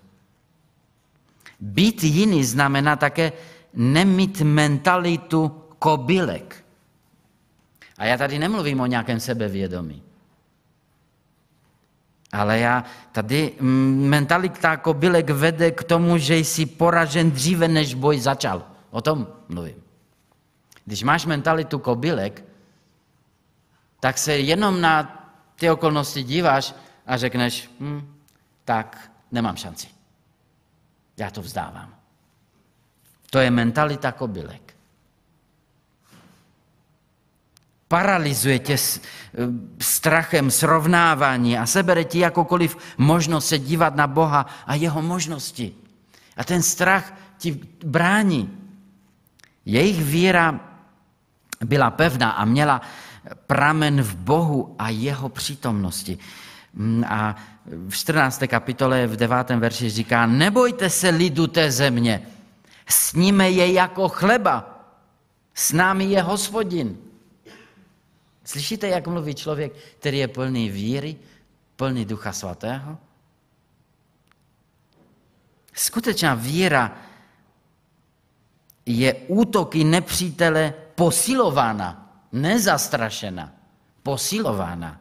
Být 1.60 2.04
jiný 2.04 2.44
znamená 2.44 2.96
také 2.96 3.32
nemít 3.74 4.42
mentalitu 4.42 5.50
kobylek. 5.80 6.66
A 7.98 8.06
já 8.06 8.18
tady 8.18 8.40
nemluvím 8.40 8.80
o 8.80 8.86
nějakém 8.86 9.20
sebevědomí. 9.20 10.04
Ale 12.32 12.60
já 12.60 12.84
tady 13.12 13.54
mm, 13.60 14.10
mentalita 14.10 14.78
kobylek 14.78 15.30
vede 15.30 15.72
k 15.72 15.84
tomu, 15.84 16.18
že 16.18 16.38
jsi 16.38 16.66
poražen 16.66 17.32
dříve, 17.32 17.68
než 17.68 17.94
boj 17.94 18.20
začal. 18.20 18.64
O 18.90 19.02
tom 19.02 19.28
mluvím. 19.48 19.84
Když 20.86 21.04
máš 21.04 21.26
mentalitu 21.26 21.80
kobylek, 21.80 22.44
tak 24.00 24.18
se 24.18 24.38
jenom 24.38 24.82
na 24.82 25.18
ty 25.56 25.70
okolnosti 25.70 26.24
díváš 26.24 26.76
a 27.08 27.18
řekneš, 27.18 27.70
hm, 27.80 28.14
tak 28.66 29.12
nemám 29.32 29.56
šanci. 29.56 29.88
Já 31.18 31.32
to 31.32 31.42
vzdávám. 31.42 31.96
To 33.30 33.40
je 33.40 33.52
mentalita 33.52 34.12
kobylek. 34.12 34.76
Paralizuje 37.92 38.60
tě 38.60 38.74
eh, 38.74 38.80
strachem 39.80 40.52
srovnávání 40.52 41.58
a 41.58 41.66
sebere 41.66 42.04
ti 42.04 42.20
jakokoliv 42.20 42.78
možnost 42.98 43.48
se 43.48 43.60
dívat 43.60 43.96
na 43.96 44.08
Boha 44.08 44.46
a 44.68 44.76
jeho 44.76 45.02
možnosti. 45.02 45.76
A 46.38 46.44
ten 46.44 46.64
strach 46.64 47.14
ti 47.38 47.60
brání. 47.86 48.48
Jejich 49.66 50.04
víra 50.04 50.60
byla 51.60 51.92
pevná 51.92 52.32
a 52.32 52.46
měla 52.46 52.82
pramen 53.48 54.02
v 54.02 54.16
Bohu 54.16 54.76
a 54.80 54.90
jeho 54.90 55.30
přítomnosti. 55.30 56.18
Mm, 56.74 57.04
a 57.08 57.36
v 57.88 57.96
14. 57.96 58.44
kapitole 58.48 59.08
v 59.08 59.16
9. 59.16 59.50
verši 59.50 59.90
říká, 59.90 60.26
nebojte 60.26 60.90
se 60.90 61.10
lidu 61.10 61.48
té 61.48 61.72
země, 61.72 62.22
sníme 62.88 63.52
je 63.52 63.74
jako 63.74 64.10
chleba, 64.10 64.80
s 65.54 65.72
námi 65.72 66.06
je 66.06 66.22
hospodin. 66.22 67.11
Slyšíte, 68.52 68.88
jak 68.88 69.08
mluví 69.08 69.36
člověk, 69.36 69.74
který 70.00 70.18
je 70.18 70.28
plný 70.28 70.70
víry, 70.70 71.16
plný 71.76 72.06
ducha 72.06 72.32
svatého? 72.32 72.98
Skutečná 75.74 76.36
víra 76.36 76.98
je 78.86 79.14
útoky 79.14 79.84
nepřítele 79.84 80.74
posilována, 80.96 82.12
nezastrašena, 82.32 83.52
posilována. 84.04 85.00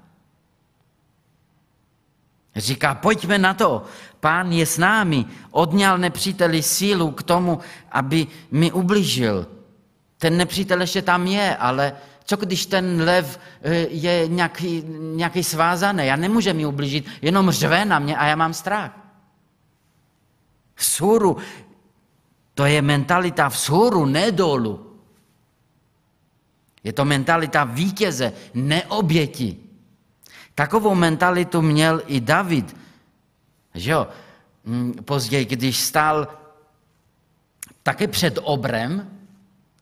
Říká, 2.56 2.94
pojďme 2.94 3.38
na 3.38 3.54
to, 3.54 3.82
pán 4.20 4.52
je 4.52 4.66
s 4.66 4.78
námi, 4.78 5.26
odňal 5.50 5.98
nepříteli 5.98 6.62
sílu 6.62 7.10
k 7.10 7.22
tomu, 7.22 7.58
aby 7.90 8.26
mi 8.50 8.72
ubližil. 8.72 9.46
Ten 10.18 10.36
nepřítel 10.36 10.80
ještě 10.80 11.02
tam 11.02 11.26
je, 11.26 11.56
ale 11.56 11.96
co 12.30 12.36
když 12.36 12.66
ten 12.66 13.02
lev 13.02 13.40
eh, 13.62 13.74
je 13.90 14.28
nějaký, 14.28 14.84
nějaký 15.18 15.44
svázaný 15.44 16.10
a 16.10 16.16
nemůže 16.16 16.54
mi 16.54 16.66
ublížit, 16.66 17.06
jenom 17.22 17.50
řve 17.50 17.84
na 17.84 17.98
mě 17.98 18.16
a 18.16 18.26
já 18.26 18.36
mám 18.36 18.54
strach. 18.54 18.94
Suru, 20.76 21.36
to 22.54 22.66
je 22.66 22.82
mentalita 22.82 23.48
vzhůru, 23.48 24.06
ne 24.06 24.30
dolů. 24.30 25.02
Je 26.84 26.92
to 26.92 27.04
mentalita 27.04 27.64
vítěze, 27.64 28.32
neoběti. 28.54 29.56
Takovou 30.54 30.94
mentalitu 30.94 31.62
měl 31.62 32.02
i 32.06 32.20
David. 32.20 32.76
Že 33.74 33.90
jo? 33.90 34.06
Mm, 34.64 34.92
později, 35.04 35.44
když 35.44 35.76
stál 35.82 36.28
také 37.82 38.08
před 38.08 38.38
obrem, 38.42 39.19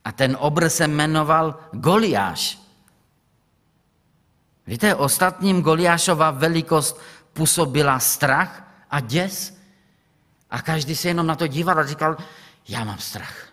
a 0.05 0.13
ten 0.13 0.37
obr 0.41 0.69
se 0.69 0.87
jmenoval 0.87 1.59
Goliáš. 1.73 2.59
Víte, 4.67 4.95
ostatním 4.95 5.63
Goliášova 5.63 6.31
velikost 6.31 7.01
působila 7.33 7.99
strach 7.99 8.85
a 8.91 9.01
děs. 9.01 9.59
A 10.51 10.63
každý 10.63 10.97
se 10.97 11.09
jenom 11.09 11.27
na 11.27 11.37
to 11.37 11.47
díval 11.47 11.79
a 11.79 11.87
říkal, 11.87 12.17
já 12.69 12.85
mám 12.85 12.99
strach. 12.99 13.49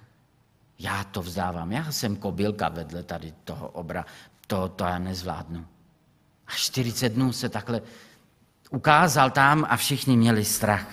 Já 0.80 1.04
to 1.04 1.22
vzdávám. 1.22 1.72
Já 1.72 1.92
jsem 1.92 2.16
kobylka 2.16 2.70
vedle 2.70 3.04
tady 3.04 3.34
toho 3.44 3.68
obra. 3.68 4.06
To, 4.48 4.68
to 4.68 4.84
já 4.84 5.00
nezvládnu. 5.00 5.66
A 6.48 6.52
40 6.52 7.10
dnů 7.10 7.34
se 7.34 7.50
takhle 7.50 7.82
ukázal 8.70 9.32
tam 9.32 9.66
a 9.70 9.78
všichni 9.78 10.18
měli 10.18 10.46
strach. 10.46 10.88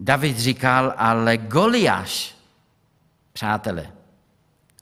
David 0.00 0.38
říkal, 0.38 0.94
ale 0.96 1.36
Goliáš, 1.36 2.34
přátelé, 3.32 3.92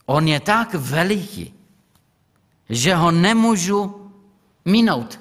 on 0.06 0.28
je 0.28 0.40
tak 0.40 0.74
veliký, 0.74 1.54
že 2.68 2.94
ho 2.94 3.10
nemůžu 3.10 4.12
minout. 4.64 5.20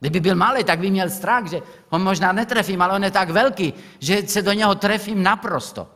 Kdyby 0.00 0.20
byl 0.20 0.34
malý, 0.34 0.64
tak 0.64 0.78
by 0.78 0.90
měl 0.90 1.10
strach, 1.10 1.50
že 1.50 1.62
ho 1.88 1.98
možná 1.98 2.32
netrefím, 2.32 2.82
ale 2.82 2.94
on 2.94 3.04
je 3.04 3.10
tak 3.10 3.30
velký, 3.30 3.74
že 3.98 4.28
se 4.28 4.42
do 4.42 4.52
něho 4.52 4.74
trefím 4.74 5.22
naprosto. 5.22 5.90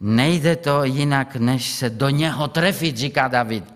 Nejde 0.00 0.56
to 0.56 0.84
jinak, 0.84 1.36
než 1.36 1.72
se 1.72 1.90
do 1.90 2.08
něho 2.08 2.48
trefit, 2.48 2.96
říká 2.96 3.28
David. 3.28 3.74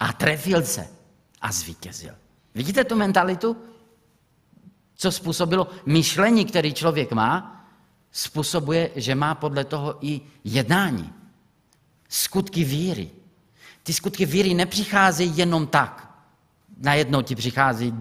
A 0.00 0.12
trefil 0.12 0.62
se 0.62 0.88
a 1.40 1.52
zvítězil. 1.52 2.14
Vidíte 2.56 2.84
tu 2.84 2.96
mentalitu? 2.96 3.56
Co 4.94 5.12
způsobilo 5.12 5.68
myšlení, 5.86 6.44
který 6.44 6.72
člověk 6.74 7.12
má, 7.12 7.66
způsobuje, 8.12 8.90
že 8.96 9.14
má 9.14 9.34
podle 9.34 9.64
toho 9.64 9.98
i 10.00 10.20
jednání. 10.44 11.12
Skutky 12.08 12.64
víry. 12.64 13.10
Ty 13.82 13.92
skutky 13.92 14.26
víry 14.26 14.54
nepřicházejí 14.54 15.32
jenom 15.36 15.66
tak. 15.66 16.16
Najednou 16.76 17.22
ti 17.22 17.36
přichází. 17.36 17.94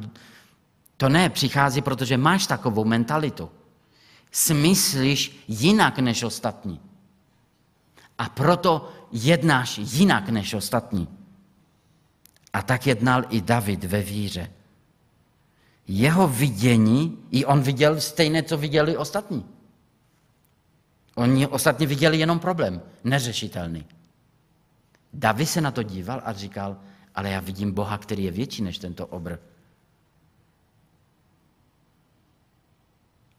To 0.97 1.09
ne, 1.09 1.29
přichází, 1.29 1.81
protože 1.81 2.17
máš 2.17 2.47
takovou 2.47 2.85
mentalitu. 2.85 3.51
Smyslíš 4.31 5.43
jinak 5.47 5.99
než 5.99 6.23
ostatní. 6.23 6.79
A 8.17 8.29
proto 8.29 8.93
jednáš 9.11 9.77
jinak 9.77 10.29
než 10.29 10.53
ostatní. 10.53 11.24
A 12.55 12.61
tak 12.61 12.87
jednal 12.87 13.23
i 13.29 13.41
David 13.41 13.83
ve 13.83 14.01
víře. 14.01 14.51
Jeho 15.87 16.27
vidění, 16.27 17.17
i 17.31 17.45
on 17.45 17.61
viděl 17.61 18.01
stejné, 18.01 18.43
co 18.43 18.57
viděli 18.57 18.97
ostatní. 18.97 19.45
Oni 21.15 21.47
ostatní 21.47 21.85
viděli 21.85 22.17
jenom 22.17 22.39
problém, 22.39 22.81
neřešitelný. 23.03 23.85
David 25.13 25.49
se 25.49 25.61
na 25.61 25.71
to 25.71 25.83
díval 25.83 26.21
a 26.25 26.33
říkal, 26.33 26.77
ale 27.15 27.29
já 27.29 27.39
vidím 27.39 27.71
Boha, 27.71 27.97
který 27.97 28.23
je 28.23 28.31
větší 28.31 28.61
než 28.63 28.77
tento 28.77 29.07
obr. 29.07 29.37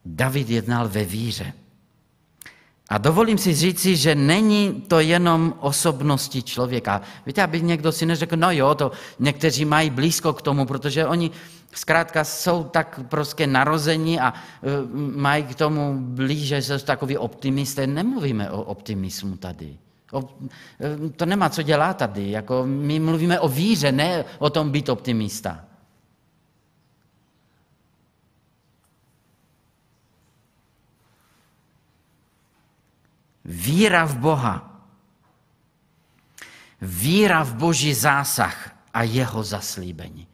David 0.04 0.50
jednal 0.50 0.88
ve 0.88 1.04
víře. 1.04 1.52
A 2.88 2.98
dovolím 2.98 3.38
si 3.38 3.54
říci, 3.54 3.96
že 3.96 4.14
není 4.14 4.84
to 4.88 5.00
jenom 5.00 5.54
osobnosti 5.60 6.42
člověka. 6.42 7.00
Víte, 7.26 7.42
aby 7.42 7.62
někdo 7.62 7.92
si 7.92 8.06
neřekl, 8.06 8.36
no 8.36 8.50
jo, 8.50 8.74
to 8.74 8.92
někteří 9.18 9.64
mají 9.64 9.90
blízko 9.90 10.32
k 10.32 10.42
tomu, 10.42 10.66
protože 10.66 11.06
oni 11.06 11.30
zkrátka 11.74 12.24
jsou 12.24 12.64
tak 12.64 13.00
prostě 13.08 13.46
narození 13.46 14.20
a 14.20 14.34
uh, 14.34 15.00
mají 15.16 15.44
k 15.44 15.54
tomu 15.54 15.96
blíže, 15.98 16.62
jsou 16.62 16.78
takový 16.78 17.18
optimisté. 17.18 17.86
Nemluvíme 17.86 18.50
o 18.50 18.62
optimismu 18.62 19.36
tady. 19.36 19.78
O, 20.12 20.22
e, 20.80 21.10
to 21.16 21.26
nemá 21.26 21.50
co 21.50 21.62
dělat 21.62 21.96
tady. 21.96 22.30
Jako 22.30 22.62
my 22.66 23.00
mluvíme 23.00 23.40
o 23.40 23.48
víře, 23.48 23.92
ne 23.92 24.24
o 24.38 24.50
tom 24.50 24.70
být 24.70 24.88
optimista. 24.88 25.64
Víra 33.46 34.04
v 34.04 34.16
Boha. 34.18 34.82
Víra 36.80 37.42
v 37.42 37.54
Boží 37.54 37.94
zásah 37.94 38.74
a 38.94 39.02
jeho 39.02 39.42
zaslíbení. 39.42 40.26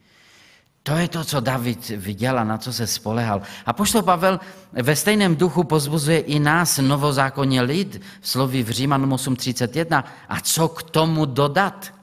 To 0.83 0.95
je 0.95 1.07
to, 1.07 1.23
co 1.23 1.39
David 1.39 1.89
viděl 1.89 2.39
a 2.39 2.43
na 2.43 2.57
co 2.57 2.73
se 2.73 2.87
spolehal. 2.87 3.41
A 3.65 3.73
poštol 3.73 4.01
Pavel 4.01 4.39
ve 4.71 4.95
stejném 4.95 5.35
duchu 5.35 5.63
pozbuzuje 5.63 6.19
i 6.19 6.39
nás, 6.39 6.77
novozákonně 6.77 7.61
lid, 7.61 8.01
v 8.21 8.29
sloví 8.29 8.63
v 8.63 8.69
Římanům 8.69 9.09
8.31. 9.09 10.03
A 10.29 10.39
co 10.39 10.67
k 10.67 10.83
tomu 10.83 11.25
dodat? 11.25 11.93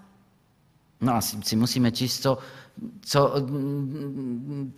No 1.01 1.15
asi 1.15 1.37
si 1.43 1.57
musíme 1.57 1.93
číst, 1.93 2.23
co, 2.23 2.39
co, 3.01 3.35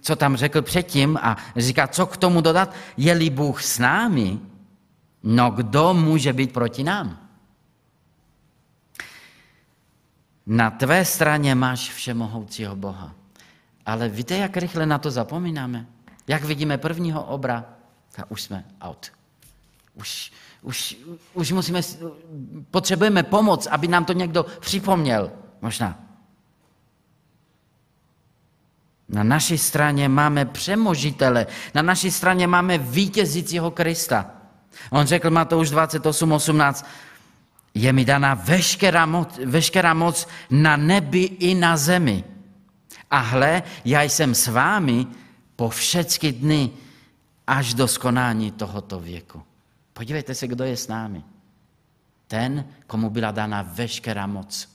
co 0.01 0.17
tam 0.17 0.37
řekl 0.37 0.63
předtím 0.63 1.19
a 1.23 1.37
říká, 1.57 1.87
co 1.87 2.07
k 2.07 2.17
tomu 2.17 2.41
dodat? 2.41 2.75
Je-li 2.97 3.31
Bůh 3.31 3.63
s 3.63 3.79
námi, 3.79 4.39
No 5.23 5.51
kdo 5.51 5.95
může 5.95 6.33
být 6.33 6.53
proti 6.53 6.85
nám? 6.85 7.29
Na 10.47 10.71
tvé 10.71 11.05
straně 11.05 11.55
máš 11.55 11.91
všemohoucího 11.91 12.77
Boha. 12.77 13.15
Ale 13.87 14.09
víte, 14.09 14.37
jak 14.37 14.57
rychle 14.57 14.87
na 14.87 14.99
to 14.99 15.11
zapomínáme? 15.11 15.87
Jak 16.27 16.45
vidíme 16.45 16.79
prvního 16.79 17.25
obra, 17.25 17.65
tak 18.13 18.31
už 18.33 18.43
jsme 18.43 18.65
out. 18.81 19.13
Už, 19.95 20.33
už, 20.63 20.97
už 21.35 21.53
musíme, 21.53 21.81
potřebujeme 22.71 23.23
pomoc, 23.23 23.67
aby 23.67 23.89
nám 23.89 24.05
to 24.05 24.13
někdo 24.13 24.47
připomněl. 24.61 25.33
Možná. 25.63 26.01
Na 29.09 29.23
naší 29.23 29.59
straně 29.59 30.09
máme 30.09 30.45
přemožitele, 30.45 31.47
na 31.75 31.83
naší 31.83 32.11
straně 32.11 32.47
máme 32.47 32.79
vítězícího 32.79 33.71
Krista. 33.71 34.42
On 34.91 35.07
řekl 35.07 35.31
Matouš 35.31 35.71
28, 35.71 36.33
18, 36.33 36.87
je 37.75 37.93
mi 37.93 38.05
daná 38.05 38.35
veškerá 38.35 39.07
moc, 39.07 39.41
veškerá 39.45 39.95
moc 39.95 40.29
na 40.51 40.77
nebi 40.77 41.23
i 41.23 41.55
na 41.55 41.77
zemi. 41.77 42.25
A 43.11 43.19
hle, 43.19 43.63
já 43.85 44.03
jsem 44.03 44.35
s 44.35 44.47
vámi 44.47 45.07
po 45.57 45.69
všechny 45.69 46.33
dny 46.33 46.71
až 47.47 47.75
do 47.75 47.89
skonání 47.89 48.51
tohoto 48.51 49.01
věku. 49.01 49.43
Podívejte 49.93 50.35
se, 50.35 50.47
kdo 50.47 50.65
je 50.65 50.77
s 50.77 50.89
námi. 50.89 51.23
Ten, 52.27 52.65
komu 52.87 53.11
byla 53.11 53.31
dána 53.31 53.63
veškerá 53.63 54.27
moc. 54.27 54.69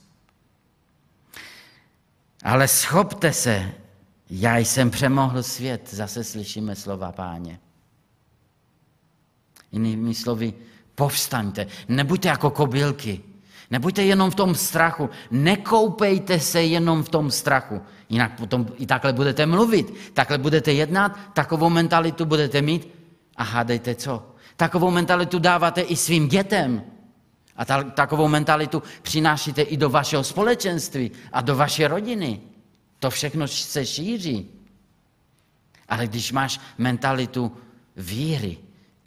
Ale 2.44 2.68
schopte 2.68 3.32
se, 3.32 3.72
já 4.30 4.58
jsem 4.58 4.90
přemohl 4.90 5.42
svět, 5.42 5.88
zase 5.90 6.24
slyšíme 6.24 6.76
slova 6.76 7.12
páně. 7.12 7.58
Jinými 9.72 10.14
slovy, 10.14 10.54
povstaňte, 10.94 11.66
nebuďte 11.88 12.28
jako 12.28 12.50
kobylky, 12.50 13.20
nebuďte 13.70 14.04
jenom 14.04 14.30
v 14.30 14.34
tom 14.34 14.54
strachu, 14.54 15.10
nekoupejte 15.30 16.40
se 16.40 16.62
jenom 16.62 17.02
v 17.02 17.08
tom 17.08 17.30
strachu, 17.30 17.82
jinak 18.08 18.38
potom 18.38 18.66
i 18.76 18.86
takhle 18.86 19.12
budete 19.12 19.46
mluvit, 19.46 19.94
takhle 20.12 20.38
budete 20.38 20.72
jednat, 20.72 21.18
takovou 21.32 21.70
mentalitu 21.70 22.24
budete 22.24 22.62
mít 22.62 22.88
a 23.36 23.42
hádejte 23.42 23.94
co? 23.94 24.34
Takovou 24.56 24.90
mentalitu 24.90 25.38
dáváte 25.38 25.80
i 25.80 25.96
svým 25.96 26.28
dětem. 26.28 26.82
A 27.56 27.64
ta, 27.64 27.82
takovou 27.82 28.28
mentalitu 28.28 28.82
přinášíte 29.02 29.62
i 29.62 29.76
do 29.76 29.90
vašeho 29.90 30.24
společenství 30.24 31.10
a 31.32 31.40
do 31.40 31.56
vaší 31.56 31.86
rodiny. 31.86 32.40
To 32.98 33.10
všechno 33.10 33.48
se 33.48 33.86
šíří. 33.86 34.50
Ale 35.88 36.06
když 36.06 36.32
máš 36.32 36.60
mentalitu 36.78 37.52
víry, 37.96 38.58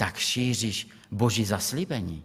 tak 0.02 0.18
šíříš 0.18 0.90
Boží 1.12 1.46
zaslíbení. 1.46 2.24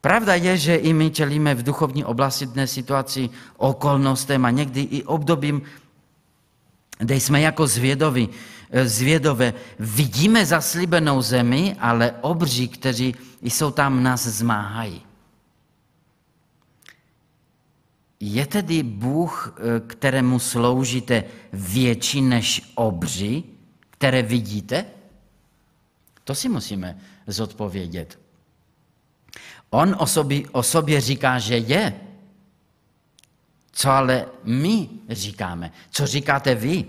Pravda 0.00 0.34
je, 0.34 0.56
že 0.56 0.74
i 0.76 0.92
my 0.94 1.10
čelíme 1.10 1.54
v 1.54 1.62
duchovní 1.62 2.04
oblasti 2.04 2.46
dnes 2.46 2.72
situaci, 2.72 3.30
okolnostem 3.56 4.44
a 4.44 4.50
někdy 4.50 4.80
i 4.80 5.02
obdobím, 5.02 5.62
kde 6.98 7.14
jsme 7.18 7.40
jako 7.40 7.66
zvědovi, 7.66 8.28
zvědové. 8.84 9.54
Vidíme 9.78 10.46
zaslíbenou 10.46 11.22
zemi, 11.22 11.74
ale 11.82 12.14
obří, 12.22 12.68
kteří 12.68 13.14
jsou 13.42 13.70
tam, 13.70 14.02
nás 14.02 14.22
zmáhají. 14.26 15.02
Je 18.20 18.46
tedy 18.46 18.82
Bůh, 18.82 19.58
kterému 19.86 20.38
sloužíte, 20.38 21.24
větší 21.52 22.22
než 22.22 22.70
obři, 22.74 23.51
které 24.02 24.22
vidíte? 24.22 24.84
To 26.24 26.34
si 26.34 26.48
musíme 26.48 26.98
zodpovědět. 27.26 28.18
On 29.70 29.94
o 29.98 30.06
sobě, 30.06 30.42
o 30.52 30.62
sobě 30.62 31.00
říká, 31.00 31.38
že 31.38 31.58
je. 31.58 32.00
Co 33.72 33.90
ale 33.90 34.26
my 34.44 34.88
říkáme? 35.08 35.70
Co 35.90 36.06
říkáte 36.06 36.54
vy? 36.54 36.84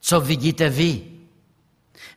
Co 0.00 0.20
vidíte 0.20 0.68
vy? 0.70 1.02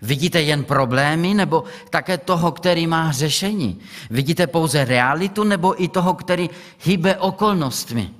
Vidíte 0.01 0.41
jen 0.41 0.63
problémy 0.63 1.33
nebo 1.33 1.63
také 1.89 2.17
toho, 2.17 2.51
který 2.51 2.87
má 2.87 3.11
řešení? 3.11 3.79
Vidíte 4.09 4.47
pouze 4.47 4.85
realitu 4.85 5.43
nebo 5.43 5.83
i 5.83 5.87
toho, 5.87 6.13
který 6.13 6.49
hýbe 6.85 7.17
okolnostmi? 7.17 8.13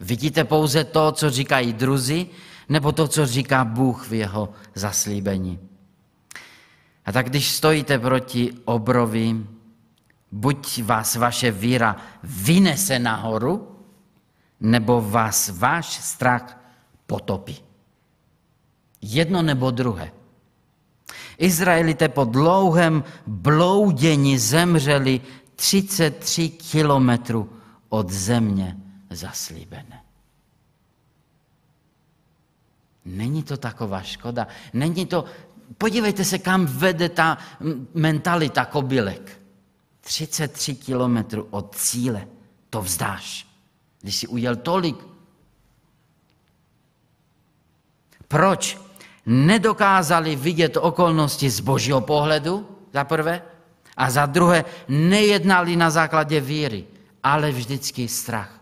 Vidíte 0.00 0.44
pouze 0.44 0.84
to, 0.84 1.12
co 1.12 1.30
říkají 1.30 1.72
druzi, 1.72 2.30
nebo 2.68 2.92
to, 2.92 3.08
co 3.08 3.26
říká 3.26 3.64
Bůh 3.64 4.08
v 4.08 4.12
jeho 4.12 4.48
zaslíbení? 4.74 5.58
A 7.04 7.12
tak 7.12 7.28
když 7.28 7.50
stojíte 7.50 7.98
proti 7.98 8.52
obrovi, 8.64 9.46
buď 10.32 10.82
vás 10.82 11.16
vaše 11.16 11.50
víra 11.50 11.96
vynese 12.22 12.98
nahoru, 12.98 13.76
nebo 14.60 15.00
vás 15.10 15.48
váš 15.48 15.86
strach 15.86 16.60
potopí. 17.06 17.58
Jedno 19.02 19.42
nebo 19.42 19.70
druhé. 19.70 20.12
Izraelité 21.38 22.08
po 22.08 22.24
dlouhém 22.24 23.04
bloudění 23.26 24.38
zemřeli 24.38 25.20
33 25.56 26.48
kilometrů 26.48 27.50
od 27.88 28.10
země 28.10 28.76
zaslíbené. 29.10 30.03
Není 33.04 33.42
to 33.42 33.56
taková 33.56 34.02
škoda. 34.02 34.46
Není 34.72 35.06
to, 35.06 35.24
podívejte 35.78 36.24
se, 36.24 36.38
kam 36.38 36.66
vede 36.66 37.08
ta 37.08 37.38
mentalita 37.94 38.64
kobylek. 38.64 39.40
33 40.00 40.74
kilometrů 40.74 41.48
od 41.50 41.76
cíle 41.76 42.28
to 42.70 42.82
vzdáš. 42.82 43.46
Když 44.00 44.16
si 44.16 44.26
ujel 44.26 44.56
tolik. 44.56 44.96
Proč? 48.28 48.84
nedokázali 49.26 50.36
vidět 50.36 50.76
okolnosti 50.76 51.50
z 51.50 51.60
božího 51.60 52.00
pohledu, 52.00 52.68
za 52.92 53.04
prvé, 53.04 53.42
a 53.96 54.10
za 54.10 54.26
druhé, 54.26 54.64
nejednali 54.88 55.76
na 55.76 55.90
základě 55.90 56.40
víry, 56.40 56.84
ale 57.22 57.50
vždycky 57.50 58.08
strach. 58.08 58.60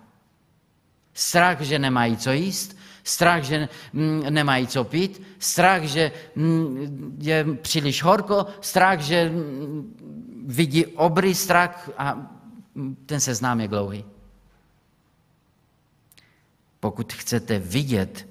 Strach, 1.14 1.61
že 1.61 1.78
nemají 1.78 2.16
co 2.16 2.33
jíst, 2.33 2.76
strach, 3.04 3.42
že 3.42 3.68
mm, 3.92 4.22
nemají 4.30 4.66
co 4.66 4.84
pít, 4.84 5.22
strach, 5.38 5.82
že 5.82 6.12
mm, 6.36 7.16
je 7.20 7.44
příliš 7.62 8.02
horko, 8.02 8.46
strach, 8.60 9.00
že 9.00 9.30
mm, 9.30 10.44
vidí 10.46 10.86
obry 10.86 11.34
strach 11.34 11.90
a 11.98 12.30
ten 13.06 13.20
seznám 13.20 13.60
je 13.60 13.68
dlouhý. 13.68 14.04
Pokud 16.80 17.12
chcete 17.12 17.58
vidět 17.58 18.28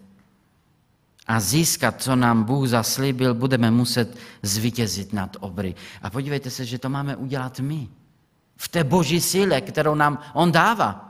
a 1.28 1.40
získat, 1.40 2.02
co 2.02 2.16
nám 2.16 2.44
Bůh 2.44 2.68
zaslíbil, 2.68 3.34
budeme 3.34 3.72
muset 3.72 4.18
zvítězit 4.42 5.14
nad 5.14 5.38
obry. 5.40 5.76
A 6.02 6.10
podívejte 6.10 6.50
se, 6.50 6.66
že 6.66 6.80
to 6.80 6.90
máme 6.90 7.16
udělat 7.16 7.60
my. 7.60 7.88
V 8.56 8.68
té 8.68 8.84
boží 8.84 9.22
síle, 9.22 9.62
kterou 9.62 9.96
nám 9.96 10.20
on 10.34 10.52
dává. 10.52 11.08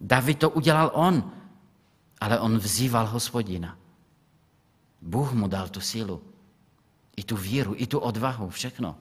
David 0.00 0.38
to 0.38 0.50
udělal 0.50 0.90
on, 0.94 1.32
ale 2.20 2.40
on 2.40 2.58
vzýval 2.58 3.06
hospodina. 3.06 3.78
Bůh 5.02 5.32
mu 5.32 5.48
dal 5.48 5.68
tu 5.68 5.80
sílu, 5.80 6.22
i 7.16 7.22
tu 7.22 7.36
víru, 7.36 7.74
i 7.76 7.86
tu 7.86 7.98
odvahu, 7.98 8.50
všechno. 8.50 8.96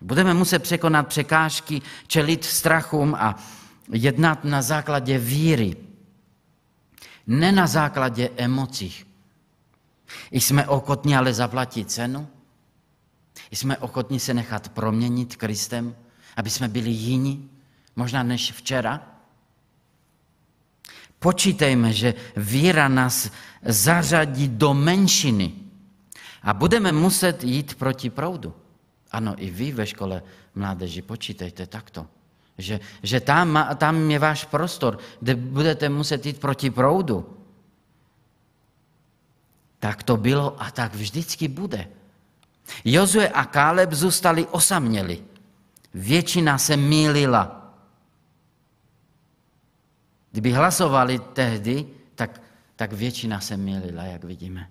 Budeme 0.00 0.34
muset 0.34 0.58
překonat 0.58 1.08
překážky, 1.08 1.82
čelit 2.06 2.44
strachům 2.44 3.14
a 3.14 3.36
jednat 3.92 4.44
na 4.44 4.62
základě 4.62 5.18
víry, 5.18 5.76
ne 7.26 7.52
na 7.52 7.66
základě 7.66 8.30
emocí. 8.36 9.04
Jsme 10.30 10.68
ochotní 10.68 11.16
ale 11.16 11.34
zaplatit 11.34 11.90
cenu? 11.90 12.28
Jsme 13.50 13.76
ochotní 13.76 14.20
se 14.20 14.34
nechat 14.34 14.68
proměnit 14.68 15.36
Kristem, 15.36 15.96
aby 16.36 16.50
jsme 16.50 16.68
byli 16.68 16.90
jiní, 16.90 17.50
možná 17.96 18.22
než 18.22 18.52
včera? 18.52 19.11
Počítejme, 21.22 21.92
že 21.94 22.14
víra 22.36 22.88
nás 22.90 23.30
zařadí 23.62 24.48
do 24.48 24.74
menšiny 24.74 25.52
a 26.42 26.50
budeme 26.54 26.92
muset 26.92 27.44
jít 27.44 27.74
proti 27.78 28.10
proudu. 28.10 28.50
Ano, 29.12 29.34
i 29.38 29.50
vy 29.50 29.72
ve 29.72 29.86
škole 29.86 30.22
mládeži 30.54 31.02
počítejte 31.02 31.66
takto. 31.66 32.06
Že, 32.58 32.80
že 33.02 33.20
tam, 33.22 33.54
tam 33.78 34.10
je 34.10 34.18
váš 34.18 34.44
prostor, 34.44 34.98
kde 35.20 35.34
budete 35.34 35.88
muset 35.88 36.26
jít 36.26 36.40
proti 36.42 36.70
proudu. 36.70 37.22
Tak 39.78 40.02
to 40.02 40.16
bylo 40.16 40.58
a 40.62 40.70
tak 40.70 40.94
vždycky 40.94 41.48
bude. 41.48 41.88
Jozue 42.84 43.28
a 43.28 43.44
Káleb 43.44 43.92
zůstali 43.92 44.46
osaměli. 44.46 45.22
Většina 45.94 46.58
se 46.58 46.76
mýlila. 46.76 47.61
Kdyby 50.32 50.52
hlasovali 50.52 51.18
tehdy, 51.18 51.86
tak, 52.14 52.40
tak 52.76 52.92
většina 52.92 53.40
se 53.40 53.56
mýlila, 53.56 54.02
jak 54.04 54.24
vidíme. 54.24 54.68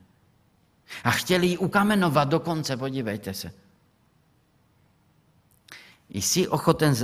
A 1.04 1.12
chtěli 1.12 1.48
ji 1.48 1.58
ukamenovat 1.58 2.28
dokonce, 2.28 2.78
podívejte 2.78 3.34
se. 3.34 3.52
Jsi 6.10 6.48
ochoten 6.48 6.96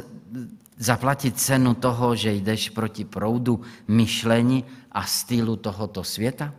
zaplatit 0.78 1.40
cenu 1.40 1.74
toho, 1.74 2.16
že 2.16 2.34
jdeš 2.34 2.70
proti 2.70 3.06
proudu 3.06 3.62
myšlení 3.88 4.66
a 4.92 5.04
stylu 5.04 5.56
tohoto 5.56 6.04
světa? 6.04 6.54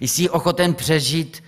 Jsi 0.00 0.30
ochoten 0.30 0.74
přežít 0.74 1.42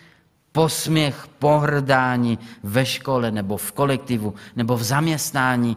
posměch, 0.52 1.28
pohrdání 1.38 2.38
ve 2.62 2.86
škole 2.86 3.30
nebo 3.30 3.56
v 3.56 3.72
kolektivu 3.72 4.34
nebo 4.56 4.76
v 4.76 4.82
zaměstnání, 4.82 5.76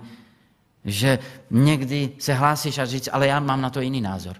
že 0.88 1.20
někdy 1.52 2.12
se 2.20 2.34
hlásíš 2.34 2.78
a 2.78 2.86
říct, 2.86 3.10
ale 3.12 3.28
já 3.28 3.40
mám 3.40 3.62
na 3.62 3.70
to 3.70 3.82
jiný 3.82 4.02
názor. 4.02 4.36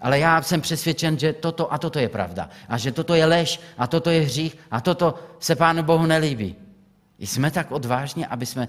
Ale 0.00 0.18
já 0.18 0.42
jsem 0.42 0.60
přesvědčen, 0.60 1.18
že 1.18 1.32
toto 1.32 1.72
a 1.72 1.78
toto 1.78 1.98
je 1.98 2.08
pravda. 2.08 2.50
A 2.68 2.78
že 2.78 2.92
toto 2.92 3.14
je 3.14 3.26
lež 3.26 3.60
a 3.78 3.86
toto 3.86 4.10
je 4.10 4.20
hřích 4.20 4.56
a 4.70 4.80
toto 4.80 5.14
se 5.38 5.56
Pánu 5.56 5.82
Bohu 5.82 6.06
nelíbí. 6.06 6.56
Jsme 7.18 7.50
tak 7.50 7.72
odvážní, 7.72 8.26
aby 8.26 8.46
jsme 8.46 8.68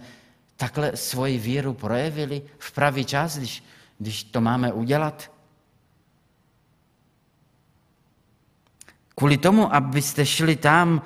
takhle 0.58 0.98
svoji 0.98 1.38
víru 1.38 1.74
projevili 1.74 2.42
v 2.58 2.72
pravý 2.72 3.06
čas, 3.06 3.38
když, 3.38 3.64
když 4.00 4.24
to 4.24 4.42
máme 4.42 4.74
udělat? 4.74 5.32
Kvůli 9.16 9.38
tomu, 9.38 9.76
abyste 9.76 10.26
šli 10.26 10.56
tam, 10.56 11.02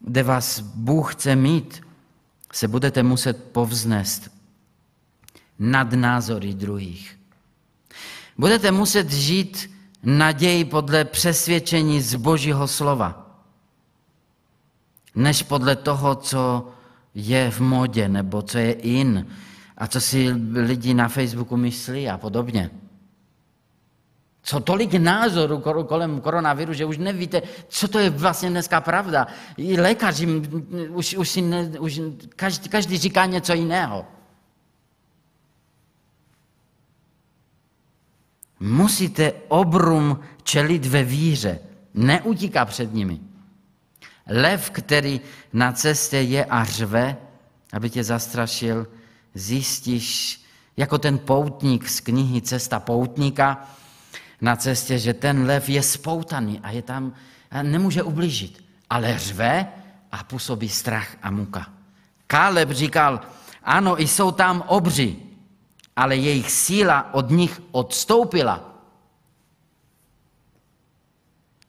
kde 0.00 0.22
vás 0.22 0.60
Bůh 0.60 1.14
chce 1.14 1.36
mít, 1.36 1.80
se 2.52 2.68
budete 2.68 3.02
muset 3.02 3.52
povznést 3.52 4.31
nad 5.62 5.92
názory 5.92 6.54
druhých. 6.54 7.18
Budete 8.38 8.70
muset 8.70 9.12
žít 9.12 9.70
naději 10.02 10.64
podle 10.64 11.04
přesvědčení 11.04 12.00
z 12.00 12.14
Božího 12.14 12.68
slova, 12.68 13.38
než 15.14 15.42
podle 15.42 15.76
toho, 15.76 16.14
co 16.14 16.68
je 17.14 17.50
v 17.50 17.60
modě, 17.60 18.08
nebo 18.08 18.42
co 18.42 18.58
je 18.58 18.72
in 18.72 19.26
a 19.78 19.86
co 19.86 20.00
si 20.00 20.34
lidi 20.52 20.94
na 20.94 21.08
Facebooku 21.08 21.56
myslí 21.56 22.08
a 22.08 22.18
podobně. 22.18 22.70
Co 24.42 24.60
tolik 24.60 24.94
názorů 24.94 25.62
kolem 25.86 26.20
koronaviru, 26.20 26.72
že 26.72 26.84
už 26.84 26.98
nevíte, 26.98 27.42
co 27.68 27.88
to 27.88 27.98
je 27.98 28.10
vlastně 28.10 28.50
dneska 28.50 28.80
pravda. 28.80 29.26
I 29.56 29.80
lékaři 29.80 30.26
už, 30.90 31.14
už, 31.14 31.28
si 31.28 31.40
ne, 31.42 31.78
už 31.78 32.00
každý, 32.36 32.68
každý 32.68 32.98
říká 32.98 33.26
něco 33.26 33.54
jiného. 33.54 34.06
Musíte 38.62 39.32
obrum 39.48 40.20
čelit 40.42 40.86
ve 40.86 41.04
víře. 41.04 41.58
Neutíká 41.94 42.64
před 42.64 42.94
nimi. 42.94 43.20
Lev, 44.26 44.70
který 44.70 45.20
na 45.52 45.72
cestě 45.72 46.16
je 46.16 46.44
a 46.44 46.64
řve, 46.64 47.16
aby 47.72 47.90
tě 47.90 48.04
zastrašil, 48.04 48.86
zjistíš, 49.34 50.40
jako 50.76 50.98
ten 50.98 51.18
poutník 51.18 51.88
z 51.88 52.00
knihy 52.00 52.42
Cesta 52.42 52.80
poutníka 52.80 53.68
na 54.40 54.56
cestě, 54.56 54.98
že 54.98 55.14
ten 55.14 55.46
lev 55.46 55.68
je 55.68 55.82
spoutaný 55.82 56.60
a 56.62 56.70
je 56.70 56.82
tam, 56.82 57.12
a 57.50 57.62
nemůže 57.62 58.02
ublížit, 58.02 58.64
ale 58.90 59.18
řve 59.18 59.66
a 60.12 60.24
působí 60.24 60.68
strach 60.68 61.16
a 61.22 61.30
muka. 61.30 61.66
Káleb 62.26 62.70
říkal, 62.70 63.20
ano, 63.64 63.96
jsou 63.98 64.30
tam 64.30 64.64
obři, 64.66 65.16
ale 65.96 66.16
jejich 66.16 66.50
síla 66.50 67.14
od 67.14 67.30
nich 67.30 67.62
odstoupila. 67.70 68.72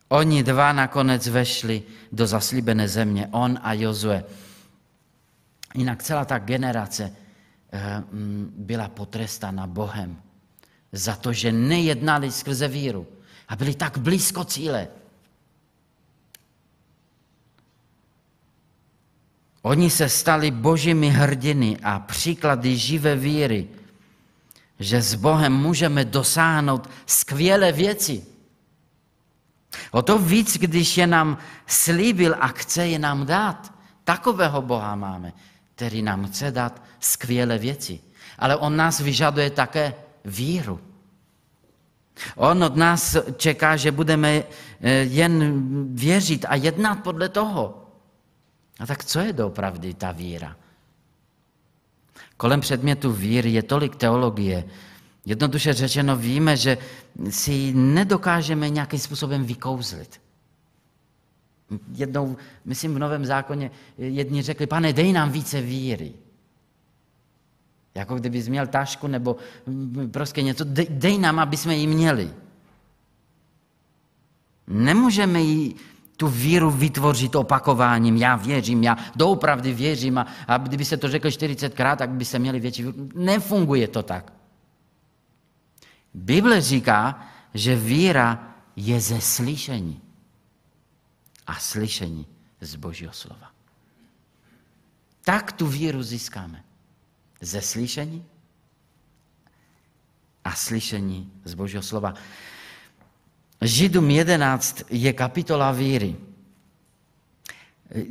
Oni 0.10 0.44
dva 0.44 0.74
nakonec 0.74 1.28
vešli 1.28 1.84
do 2.12 2.28
zaslíbené 2.28 2.88
země, 2.88 3.28
on 3.32 3.60
a 3.62 3.74
Jozue. 3.74 4.24
Jinak 5.76 6.04
celá 6.04 6.26
ta 6.26 6.40
generace 6.40 7.12
eh, 7.72 8.04
mm, 8.12 8.54
byla 8.58 8.88
potrestána 8.88 9.68
Bohem 9.68 10.22
za 10.92 11.16
to, 11.16 11.34
že 11.34 11.52
nejednali 11.52 12.32
skrze 12.32 12.68
víru 12.68 13.08
a 13.48 13.56
byli 13.56 13.76
tak 13.76 13.98
blízko 13.98 14.44
cíle. 14.44 14.88
Oni 19.62 19.90
se 19.90 20.10
stali 20.10 20.52
božími 20.52 21.10
hrdiny 21.10 21.78
a 21.84 22.00
příklady 22.00 22.78
živé 22.78 23.16
víry, 23.16 23.68
že 24.80 25.02
s 25.02 25.16
Bohem 25.16 25.54
můžeme 25.54 26.06
dosáhnout 26.06 26.90
skvělé 27.06 27.72
věci. 27.72 28.26
O 29.92 30.02
to 30.02 30.20
víc, 30.20 30.58
když 30.58 30.98
je 30.98 31.08
nám 31.08 31.38
slíbil 31.68 32.36
a 32.40 32.48
chce 32.48 32.88
je 32.88 33.00
nám 33.00 33.26
dát. 33.26 33.74
Takového 34.04 34.62
Boha 34.62 34.96
máme, 34.96 35.34
který 35.76 36.02
nám 36.02 36.28
chce 36.28 36.52
dát 36.52 36.82
skvělé 37.00 37.58
věci. 37.58 38.00
Ale 38.40 38.56
on 38.56 38.76
nás 38.76 39.00
vyžaduje 39.00 39.50
také 39.50 39.94
víru. 40.26 40.80
On 42.36 42.64
od 42.64 42.76
nás 42.76 43.18
čeká, 43.38 43.78
že 43.78 43.92
budeme 43.92 44.44
eh, 44.82 44.92
jen 44.92 45.64
věřit 45.96 46.46
a 46.50 46.56
jednat 46.56 47.04
podle 47.04 47.30
toho. 47.30 47.90
A 48.80 48.86
tak 48.86 49.06
co 49.06 49.20
je 49.20 49.34
doopravdy 49.34 49.94
ta 49.94 50.12
víra? 50.12 50.56
Kolem 52.44 52.62
předmětu 52.62 53.12
víry 53.12 53.50
je 53.52 53.64
tolik 53.64 53.96
teologie. 53.96 54.64
Jednoduše 55.26 55.74
řečeno 55.74 56.18
víme, 56.18 56.58
že 56.58 56.78
si 57.30 57.52
ji 57.52 57.74
nedokážeme 57.74 58.70
nějakým 58.70 59.00
způsobem 59.00 59.46
vykouzlit. 59.46 60.22
Jednou, 61.96 62.38
myslím 62.66 62.96
v 62.96 63.00
Novém 63.00 63.26
zákoně, 63.26 63.72
jedni 63.98 64.42
řekli, 64.42 64.68
pane, 64.68 64.94
dej 64.94 65.14
nám 65.14 65.32
více 65.32 65.62
víry. 65.62 66.14
Jako 67.96 68.16
kdyby 68.16 68.44
měl 68.44 68.68
tašku 68.68 69.08
nebo 69.08 69.36
prostě 70.12 70.42
něco, 70.42 70.66
dej, 70.90 71.18
nám, 71.18 71.40
aby 71.40 71.58
jsme 71.58 71.76
ji 71.76 71.88
měli. 71.88 72.30
Nemůžeme 74.68 75.42
jí 75.42 75.76
tu 76.18 76.28
víru 76.28 76.72
vytvořit 76.72 77.36
opakováním. 77.36 78.18
Já 78.18 78.36
věřím, 78.36 78.84
já 78.84 78.98
doopravdy 79.16 79.74
věřím 79.74 80.18
a, 80.18 80.28
a 80.48 80.58
kdyby 80.58 80.86
se 80.86 80.98
to 80.98 81.10
řekl 81.10 81.28
40krát, 81.28 81.96
tak 81.96 82.10
by 82.10 82.26
se 82.26 82.40
měli 82.40 82.60
větší... 82.60 82.86
Nefunguje 83.16 83.88
to 83.88 84.04
tak. 84.04 84.34
Bible 86.14 86.62
říká, 86.62 87.28
že 87.54 87.76
víra 87.76 88.56
je 88.76 89.02
ze 89.02 89.22
slyšení. 89.22 90.02
A 91.48 91.56
slyšení 91.56 92.28
z 92.62 92.76
Božího 92.76 93.14
slova. 93.14 93.52
Tak 95.24 95.52
tu 95.52 95.68
víru 95.68 96.04
získáme 96.04 96.64
ze 97.42 97.62
slyšení 97.62 98.26
a 100.44 100.56
slyšení 100.56 101.32
z 101.44 101.54
Božího 101.54 101.84
slova. 101.84 102.14
Židům 103.64 104.10
11 104.10 104.84
je 104.90 105.14
kapitola 105.14 105.72
víry. 105.72 106.16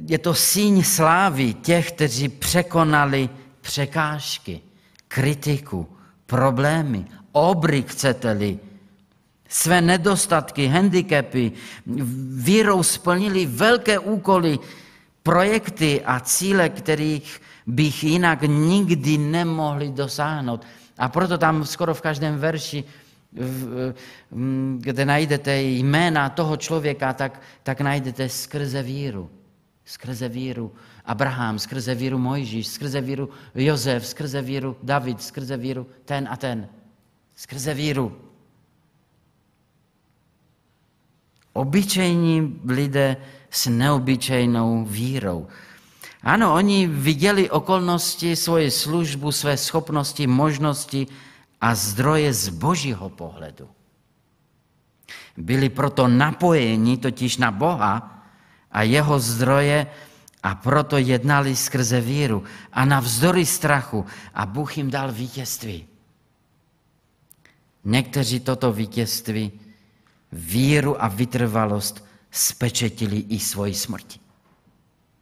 Je 0.08 0.18
to 0.18 0.34
síň 0.34 0.82
slávy 0.82 1.54
těch, 1.54 1.92
kteří 1.92 2.28
překonali 2.28 3.28
překážky, 3.60 4.60
kritiku, 5.08 5.88
problémy, 6.26 7.04
obry, 7.32 7.82
chcete-li, 7.82 8.58
své 9.48 9.80
nedostatky, 9.80 10.66
handicapy, 10.66 11.52
vírou 12.36 12.82
splnili 12.82 13.46
velké 13.46 13.98
úkoly, 13.98 14.58
projekty 15.22 16.02
a 16.04 16.20
cíle, 16.20 16.68
kterých 16.68 17.40
bych 17.66 18.04
jinak 18.04 18.42
nikdy 18.42 19.18
nemohli 19.18 19.90
dosáhnout. 19.90 20.66
A 20.98 21.08
proto 21.08 21.38
tam 21.38 21.64
skoro 21.64 21.94
v 21.94 22.00
každém 22.00 22.38
verši, 22.38 22.84
kde 24.78 25.04
najdete 25.04 25.62
jména 25.62 26.28
toho 26.28 26.56
člověka, 26.56 27.12
tak, 27.12 27.40
tak 27.62 27.80
najdete 27.80 28.28
skrze 28.28 28.82
víru. 28.82 29.30
Skrze 29.84 30.28
víru 30.28 30.72
Abraham, 31.04 31.58
skrze 31.58 31.94
víru 31.94 32.18
Mojžíš, 32.18 32.66
skrze 32.66 33.00
víru 33.00 33.28
Jozef, 33.54 34.06
skrze 34.06 34.42
víru 34.42 34.76
David, 34.82 35.22
skrze 35.22 35.56
víru 35.56 35.86
ten 36.04 36.28
a 36.30 36.36
ten. 36.36 36.68
Skrze 37.34 37.74
víru. 37.74 38.16
Obyčejní 41.52 42.60
lidé 42.64 43.16
s 43.50 43.66
neobyčejnou 43.66 44.84
vírou. 44.84 45.46
Ano, 46.22 46.54
oni 46.54 46.86
viděli 46.86 47.50
okolnosti, 47.50 48.36
svoje 48.36 48.70
službu, 48.70 49.32
své 49.32 49.56
schopnosti, 49.56 50.26
možnosti 50.26 51.06
a 51.62 51.74
zdroje 51.74 52.34
z 52.34 52.48
božího 52.48 53.08
pohledu. 53.08 53.70
Byli 55.36 55.70
proto 55.70 56.10
napojeni 56.10 56.98
totiž 56.98 57.38
na 57.38 57.54
Boha 57.54 58.26
a 58.70 58.82
jeho 58.82 59.20
zdroje 59.20 59.86
a 60.42 60.54
proto 60.54 60.98
jednali 60.98 61.56
skrze 61.56 62.00
víru 62.00 62.42
a 62.72 62.84
navzdory 62.84 63.46
strachu 63.46 64.06
a 64.34 64.46
Bůh 64.46 64.76
jim 64.76 64.90
dal 64.90 65.12
vítězství. 65.12 65.86
Někteří 67.84 68.40
toto 68.40 68.72
vítězství, 68.72 69.52
víru 70.32 71.02
a 71.02 71.08
vytrvalost 71.08 72.04
spečetili 72.30 73.16
i 73.16 73.38
svoji 73.38 73.74
smrti. 73.74 74.20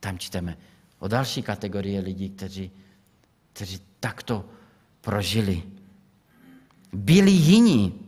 Tam 0.01 0.19
čteme 0.19 0.57
o 0.99 1.09
další 1.09 1.43
kategorie 1.43 2.01
lidí, 2.01 2.31
kteří, 2.31 2.71
kteří 3.53 3.81
takto 4.01 4.45
prožili. 5.01 5.63
Byli 6.93 7.31
jiní, 7.31 8.07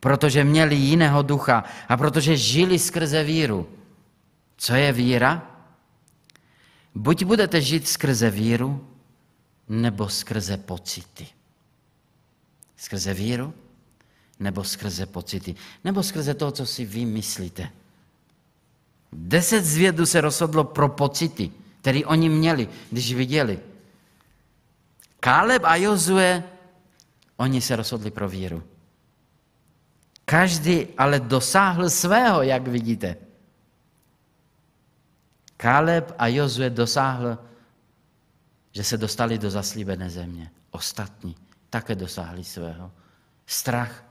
protože 0.00 0.44
měli 0.44 0.74
jiného 0.74 1.22
ducha 1.22 1.64
a 1.88 1.96
protože 1.96 2.36
žili 2.36 2.78
skrze 2.78 3.24
víru. 3.24 3.68
Co 4.56 4.74
je 4.74 4.92
víra? 4.92 5.50
Buď 6.94 7.24
budete 7.24 7.60
žít 7.60 7.88
skrze 7.88 8.30
víru, 8.30 8.88
nebo 9.68 10.08
skrze 10.08 10.56
pocity. 10.56 11.26
Skrze 12.76 13.14
víru, 13.14 13.54
nebo 14.40 14.64
skrze 14.64 15.06
pocity, 15.06 15.54
nebo 15.84 16.02
skrze 16.02 16.34
to, 16.34 16.50
co 16.50 16.66
si 16.66 16.84
vy 16.84 17.04
myslíte. 17.04 17.70
Deset 19.12 19.64
zvědů 19.64 20.06
se 20.06 20.20
rozhodlo 20.20 20.64
pro 20.64 20.88
pocity 20.88 21.50
který 21.80 22.04
oni 22.04 22.28
měli, 22.28 22.68
když 22.90 23.14
viděli. 23.14 23.58
Káleb 25.20 25.62
a 25.64 25.76
Jozue, 25.76 26.44
oni 27.38 27.60
se 27.60 27.76
rozhodli 27.76 28.10
pro 28.10 28.28
víru. 28.28 28.62
Každý 30.24 30.86
ale 30.98 31.20
dosáhl 31.20 31.90
svého, 31.90 32.42
jak 32.42 32.68
vidíte. 32.68 33.16
Káleb 35.56 36.14
a 36.18 36.26
Jozue 36.26 36.70
dosáhl, 36.70 37.38
že 38.72 38.84
se 38.84 38.96
dostali 38.96 39.38
do 39.38 39.50
zaslíbené 39.50 40.10
země. 40.10 40.50
Ostatní 40.70 41.36
také 41.70 41.94
dosáhli 41.94 42.44
svého. 42.44 42.92
Strach 43.46 44.04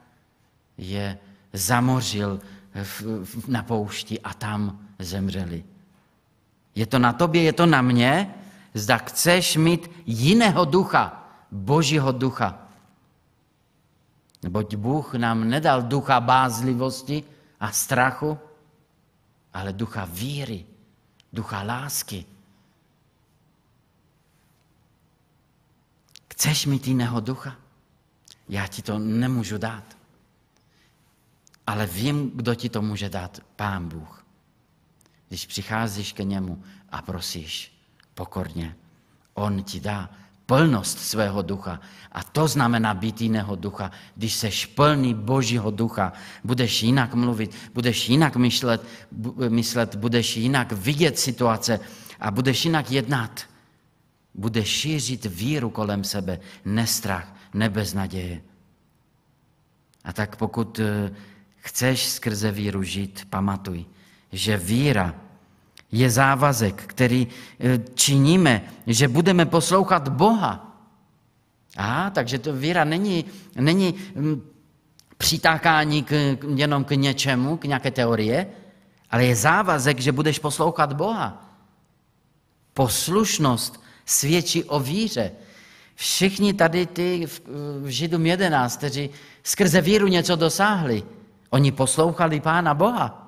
je 0.78 1.18
zamořil 1.54 2.40
na 3.48 3.64
poušti 3.64 4.20
a 4.22 4.34
tam 4.34 4.88
zemřeli. 5.00 5.64
Je 6.76 6.86
to 6.86 7.00
na 7.00 7.14
tobě, 7.14 7.42
je 7.44 7.54
to 7.54 7.66
na 7.66 7.82
mě, 7.82 8.36
zda 8.74 8.98
chceš 8.98 9.58
mít 9.58 9.92
jiného 10.06 10.66
ducha, 10.66 11.30
božího 11.52 12.12
ducha. 12.12 12.67
Neboť 14.48 14.76
Bůh 14.76 15.14
nám 15.14 15.50
nedal 15.50 15.82
ducha 15.82 16.20
bázlivosti 16.20 17.24
a 17.60 17.72
strachu, 17.72 18.40
ale 19.54 19.74
ducha 19.74 20.06
víry, 20.06 20.66
ducha 21.34 21.62
lásky. 21.64 22.26
Chceš 26.32 26.66
mít 26.66 26.88
jiného 26.88 27.20
ducha? 27.20 27.56
Já 28.50 28.68
ti 28.68 28.82
to 28.82 29.00
nemůžu 29.00 29.58
dát. 29.58 29.98
Ale 31.68 31.86
vím, 31.86 32.32
kdo 32.32 32.56
ti 32.56 32.70
to 32.70 32.82
může 32.82 33.10
dát. 33.10 33.40
Pán 33.56 33.90
Bůh. 33.90 34.26
Když 35.28 35.46
přicházíš 35.46 36.14
ke 36.14 36.24
němu 36.24 36.64
a 36.90 37.02
prosíš 37.02 37.84
pokorně, 38.14 38.76
on 39.34 39.64
ti 39.64 39.80
dá 39.80 40.10
plnost 40.48 41.00
svého 41.00 41.42
ducha. 41.42 41.80
A 42.12 42.24
to 42.24 42.48
znamená 42.48 42.94
být 42.94 43.22
jiného 43.22 43.56
ducha. 43.56 43.92
Když 44.16 44.34
seš 44.34 44.66
plný 44.66 45.14
Božího 45.14 45.72
ducha, 45.72 46.14
budeš 46.44 46.84
jinak 46.84 47.14
mluvit, 47.14 47.56
budeš 47.74 48.10
jinak 48.10 48.36
myšlet, 48.36 48.82
myslet, 49.50 49.96
budeš 49.96 50.38
jinak 50.38 50.72
vidět 50.72 51.20
situace 51.20 51.80
a 52.20 52.32
budeš 52.32 52.66
jinak 52.66 52.92
jednat. 52.92 53.44
Budeš 54.34 54.68
šířit 54.68 55.26
víru 55.26 55.70
kolem 55.70 56.04
sebe, 56.04 56.40
nestrach, 56.66 57.36
nebeznaděje. 57.54 58.42
A 60.04 60.14
tak 60.14 60.36
pokud 60.36 60.80
eh, 60.80 61.12
chceš 61.58 62.06
skrze 62.06 62.52
víru 62.52 62.84
žít, 62.84 63.28
pamatuj, 63.30 63.86
že 64.32 64.58
víra 64.58 65.27
je 65.92 66.10
závazek, 66.10 66.84
který 66.88 67.28
eh, 67.60 67.80
činíme, 67.94 68.62
že 68.88 69.08
budeme 69.08 69.46
poslouchat 69.46 70.10
Boha. 70.10 70.64
A, 71.78 72.10
takže 72.10 72.40
to 72.40 72.54
víra 72.54 72.84
není, 72.84 73.26
není 73.56 73.96
hm, 74.16 74.42
přitákání 75.18 76.04
k, 76.04 76.38
jenom 76.56 76.84
k 76.84 76.92
něčemu, 76.92 77.58
k 77.58 77.64
nějaké 77.64 77.92
teorie, 77.92 78.48
ale 79.12 79.26
je 79.26 79.36
závazek, 79.36 80.00
že 80.00 80.12
budeš 80.12 80.40
poslouchat 80.40 80.94
Boha. 80.94 81.56
Poslušnost 82.74 83.84
svědčí 84.06 84.64
o 84.64 84.80
víře. 84.80 85.32
Všichni 85.96 86.54
tady 86.54 86.86
ty 86.86 87.26
v, 87.26 87.42
v 87.82 87.88
Židům 87.88 88.26
11, 88.26 88.78
kteří 88.78 89.10
skrze 89.44 89.82
víru 89.82 90.08
něco 90.08 90.36
dosáhli, 90.36 91.04
oni 91.50 91.72
poslouchali 91.72 92.40
Pána 92.40 92.74
Boha. 92.74 93.27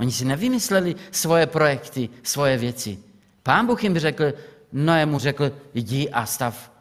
Oni 0.00 0.12
si 0.12 0.24
nevymysleli 0.24 0.96
svoje 1.10 1.46
projekty, 1.46 2.08
svoje 2.22 2.56
věci. 2.58 2.98
Pán 3.42 3.66
Bůh 3.66 3.84
jim 3.84 3.98
řekl, 3.98 4.32
Noé 4.72 5.06
mu 5.06 5.18
řekl, 5.18 5.52
jdi 5.74 6.10
a 6.10 6.26
stav 6.26 6.72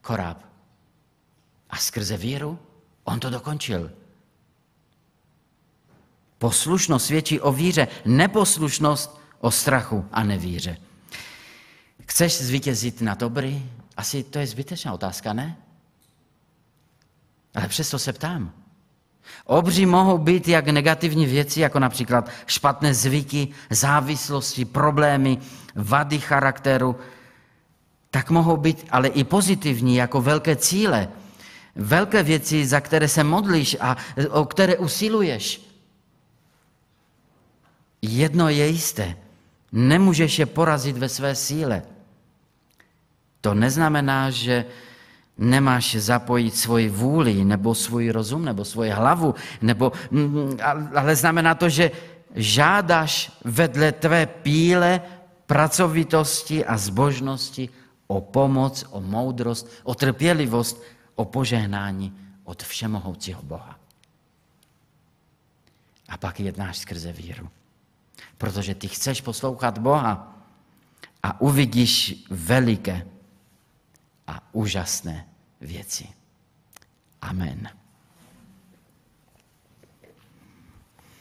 koráb. 0.00 0.38
A 1.70 1.76
skrze 1.76 2.16
víru 2.16 2.58
on 3.04 3.20
to 3.20 3.30
dokončil. 3.30 3.90
Poslušnost 6.38 7.06
svědčí 7.06 7.40
o 7.40 7.52
víře, 7.52 7.88
neposlušnost 8.04 9.20
o 9.40 9.50
strachu 9.50 10.08
a 10.12 10.24
nevíře. 10.24 10.76
Chceš 12.06 12.40
zvítězit 12.40 13.00
na 13.00 13.14
dobrý? 13.14 13.70
Asi 13.96 14.22
to 14.22 14.38
je 14.38 14.46
zbytečná 14.46 14.92
otázka, 14.92 15.32
ne? 15.32 15.56
Ale 17.54 17.68
přesto 17.68 17.98
se 17.98 18.12
ptám. 18.12 18.63
Obří 19.44 19.86
mohou 19.86 20.18
být 20.18 20.48
jak 20.48 20.68
negativní 20.68 21.26
věci, 21.26 21.60
jako 21.60 21.78
například 21.78 22.30
špatné 22.46 22.94
zvyky, 22.94 23.48
závislosti, 23.70 24.64
problémy, 24.64 25.38
vady 25.74 26.20
charakteru, 26.20 26.96
tak 28.10 28.30
mohou 28.30 28.56
být 28.56 28.86
ale 28.90 29.08
i 29.08 29.24
pozitivní, 29.24 29.96
jako 29.96 30.20
velké 30.20 30.56
cíle, 30.56 31.08
velké 31.76 32.22
věci, 32.22 32.66
za 32.66 32.80
které 32.80 33.08
se 33.08 33.24
modlíš 33.24 33.76
a 33.80 33.96
o 34.30 34.44
které 34.44 34.76
usiluješ. 34.76 35.60
Jedno 38.02 38.48
je 38.48 38.66
jisté, 38.68 39.16
nemůžeš 39.72 40.38
je 40.38 40.46
porazit 40.46 40.98
ve 40.98 41.08
své 41.08 41.34
síle. 41.34 41.82
To 43.40 43.54
neznamená, 43.54 44.30
že 44.30 44.64
nemáš 45.38 45.96
zapojit 45.96 46.56
svoji 46.56 46.88
vůli, 46.88 47.44
nebo 47.44 47.74
svůj 47.74 48.10
rozum, 48.10 48.44
nebo 48.44 48.64
svoji 48.64 48.90
hlavu, 48.90 49.34
nebo, 49.62 49.92
mm, 50.10 50.58
ale 50.94 51.16
znamená 51.16 51.54
to, 51.54 51.68
že 51.68 51.90
žádáš 52.34 53.32
vedle 53.44 53.92
tvé 53.92 54.26
píle 54.26 55.00
pracovitosti 55.46 56.64
a 56.64 56.76
zbožnosti 56.78 57.68
o 58.06 58.20
pomoc, 58.20 58.84
o 58.90 59.00
moudrost, 59.00 59.68
o 59.82 59.94
trpělivost, 59.94 60.82
o 61.14 61.24
požehnání 61.24 62.12
od 62.44 62.62
všemohoucího 62.62 63.42
Boha. 63.42 63.78
A 66.08 66.16
pak 66.16 66.40
jednáš 66.40 66.78
skrze 66.78 67.12
víru. 67.12 67.48
Protože 68.38 68.74
ty 68.74 68.88
chceš 68.88 69.20
poslouchat 69.20 69.78
Boha 69.78 70.34
a 71.22 71.40
uvidíš 71.40 72.24
veliké 72.30 73.06
a 74.26 74.54
úžasné 74.54 75.28
věci. 75.60 76.08
Amen. 77.20 77.83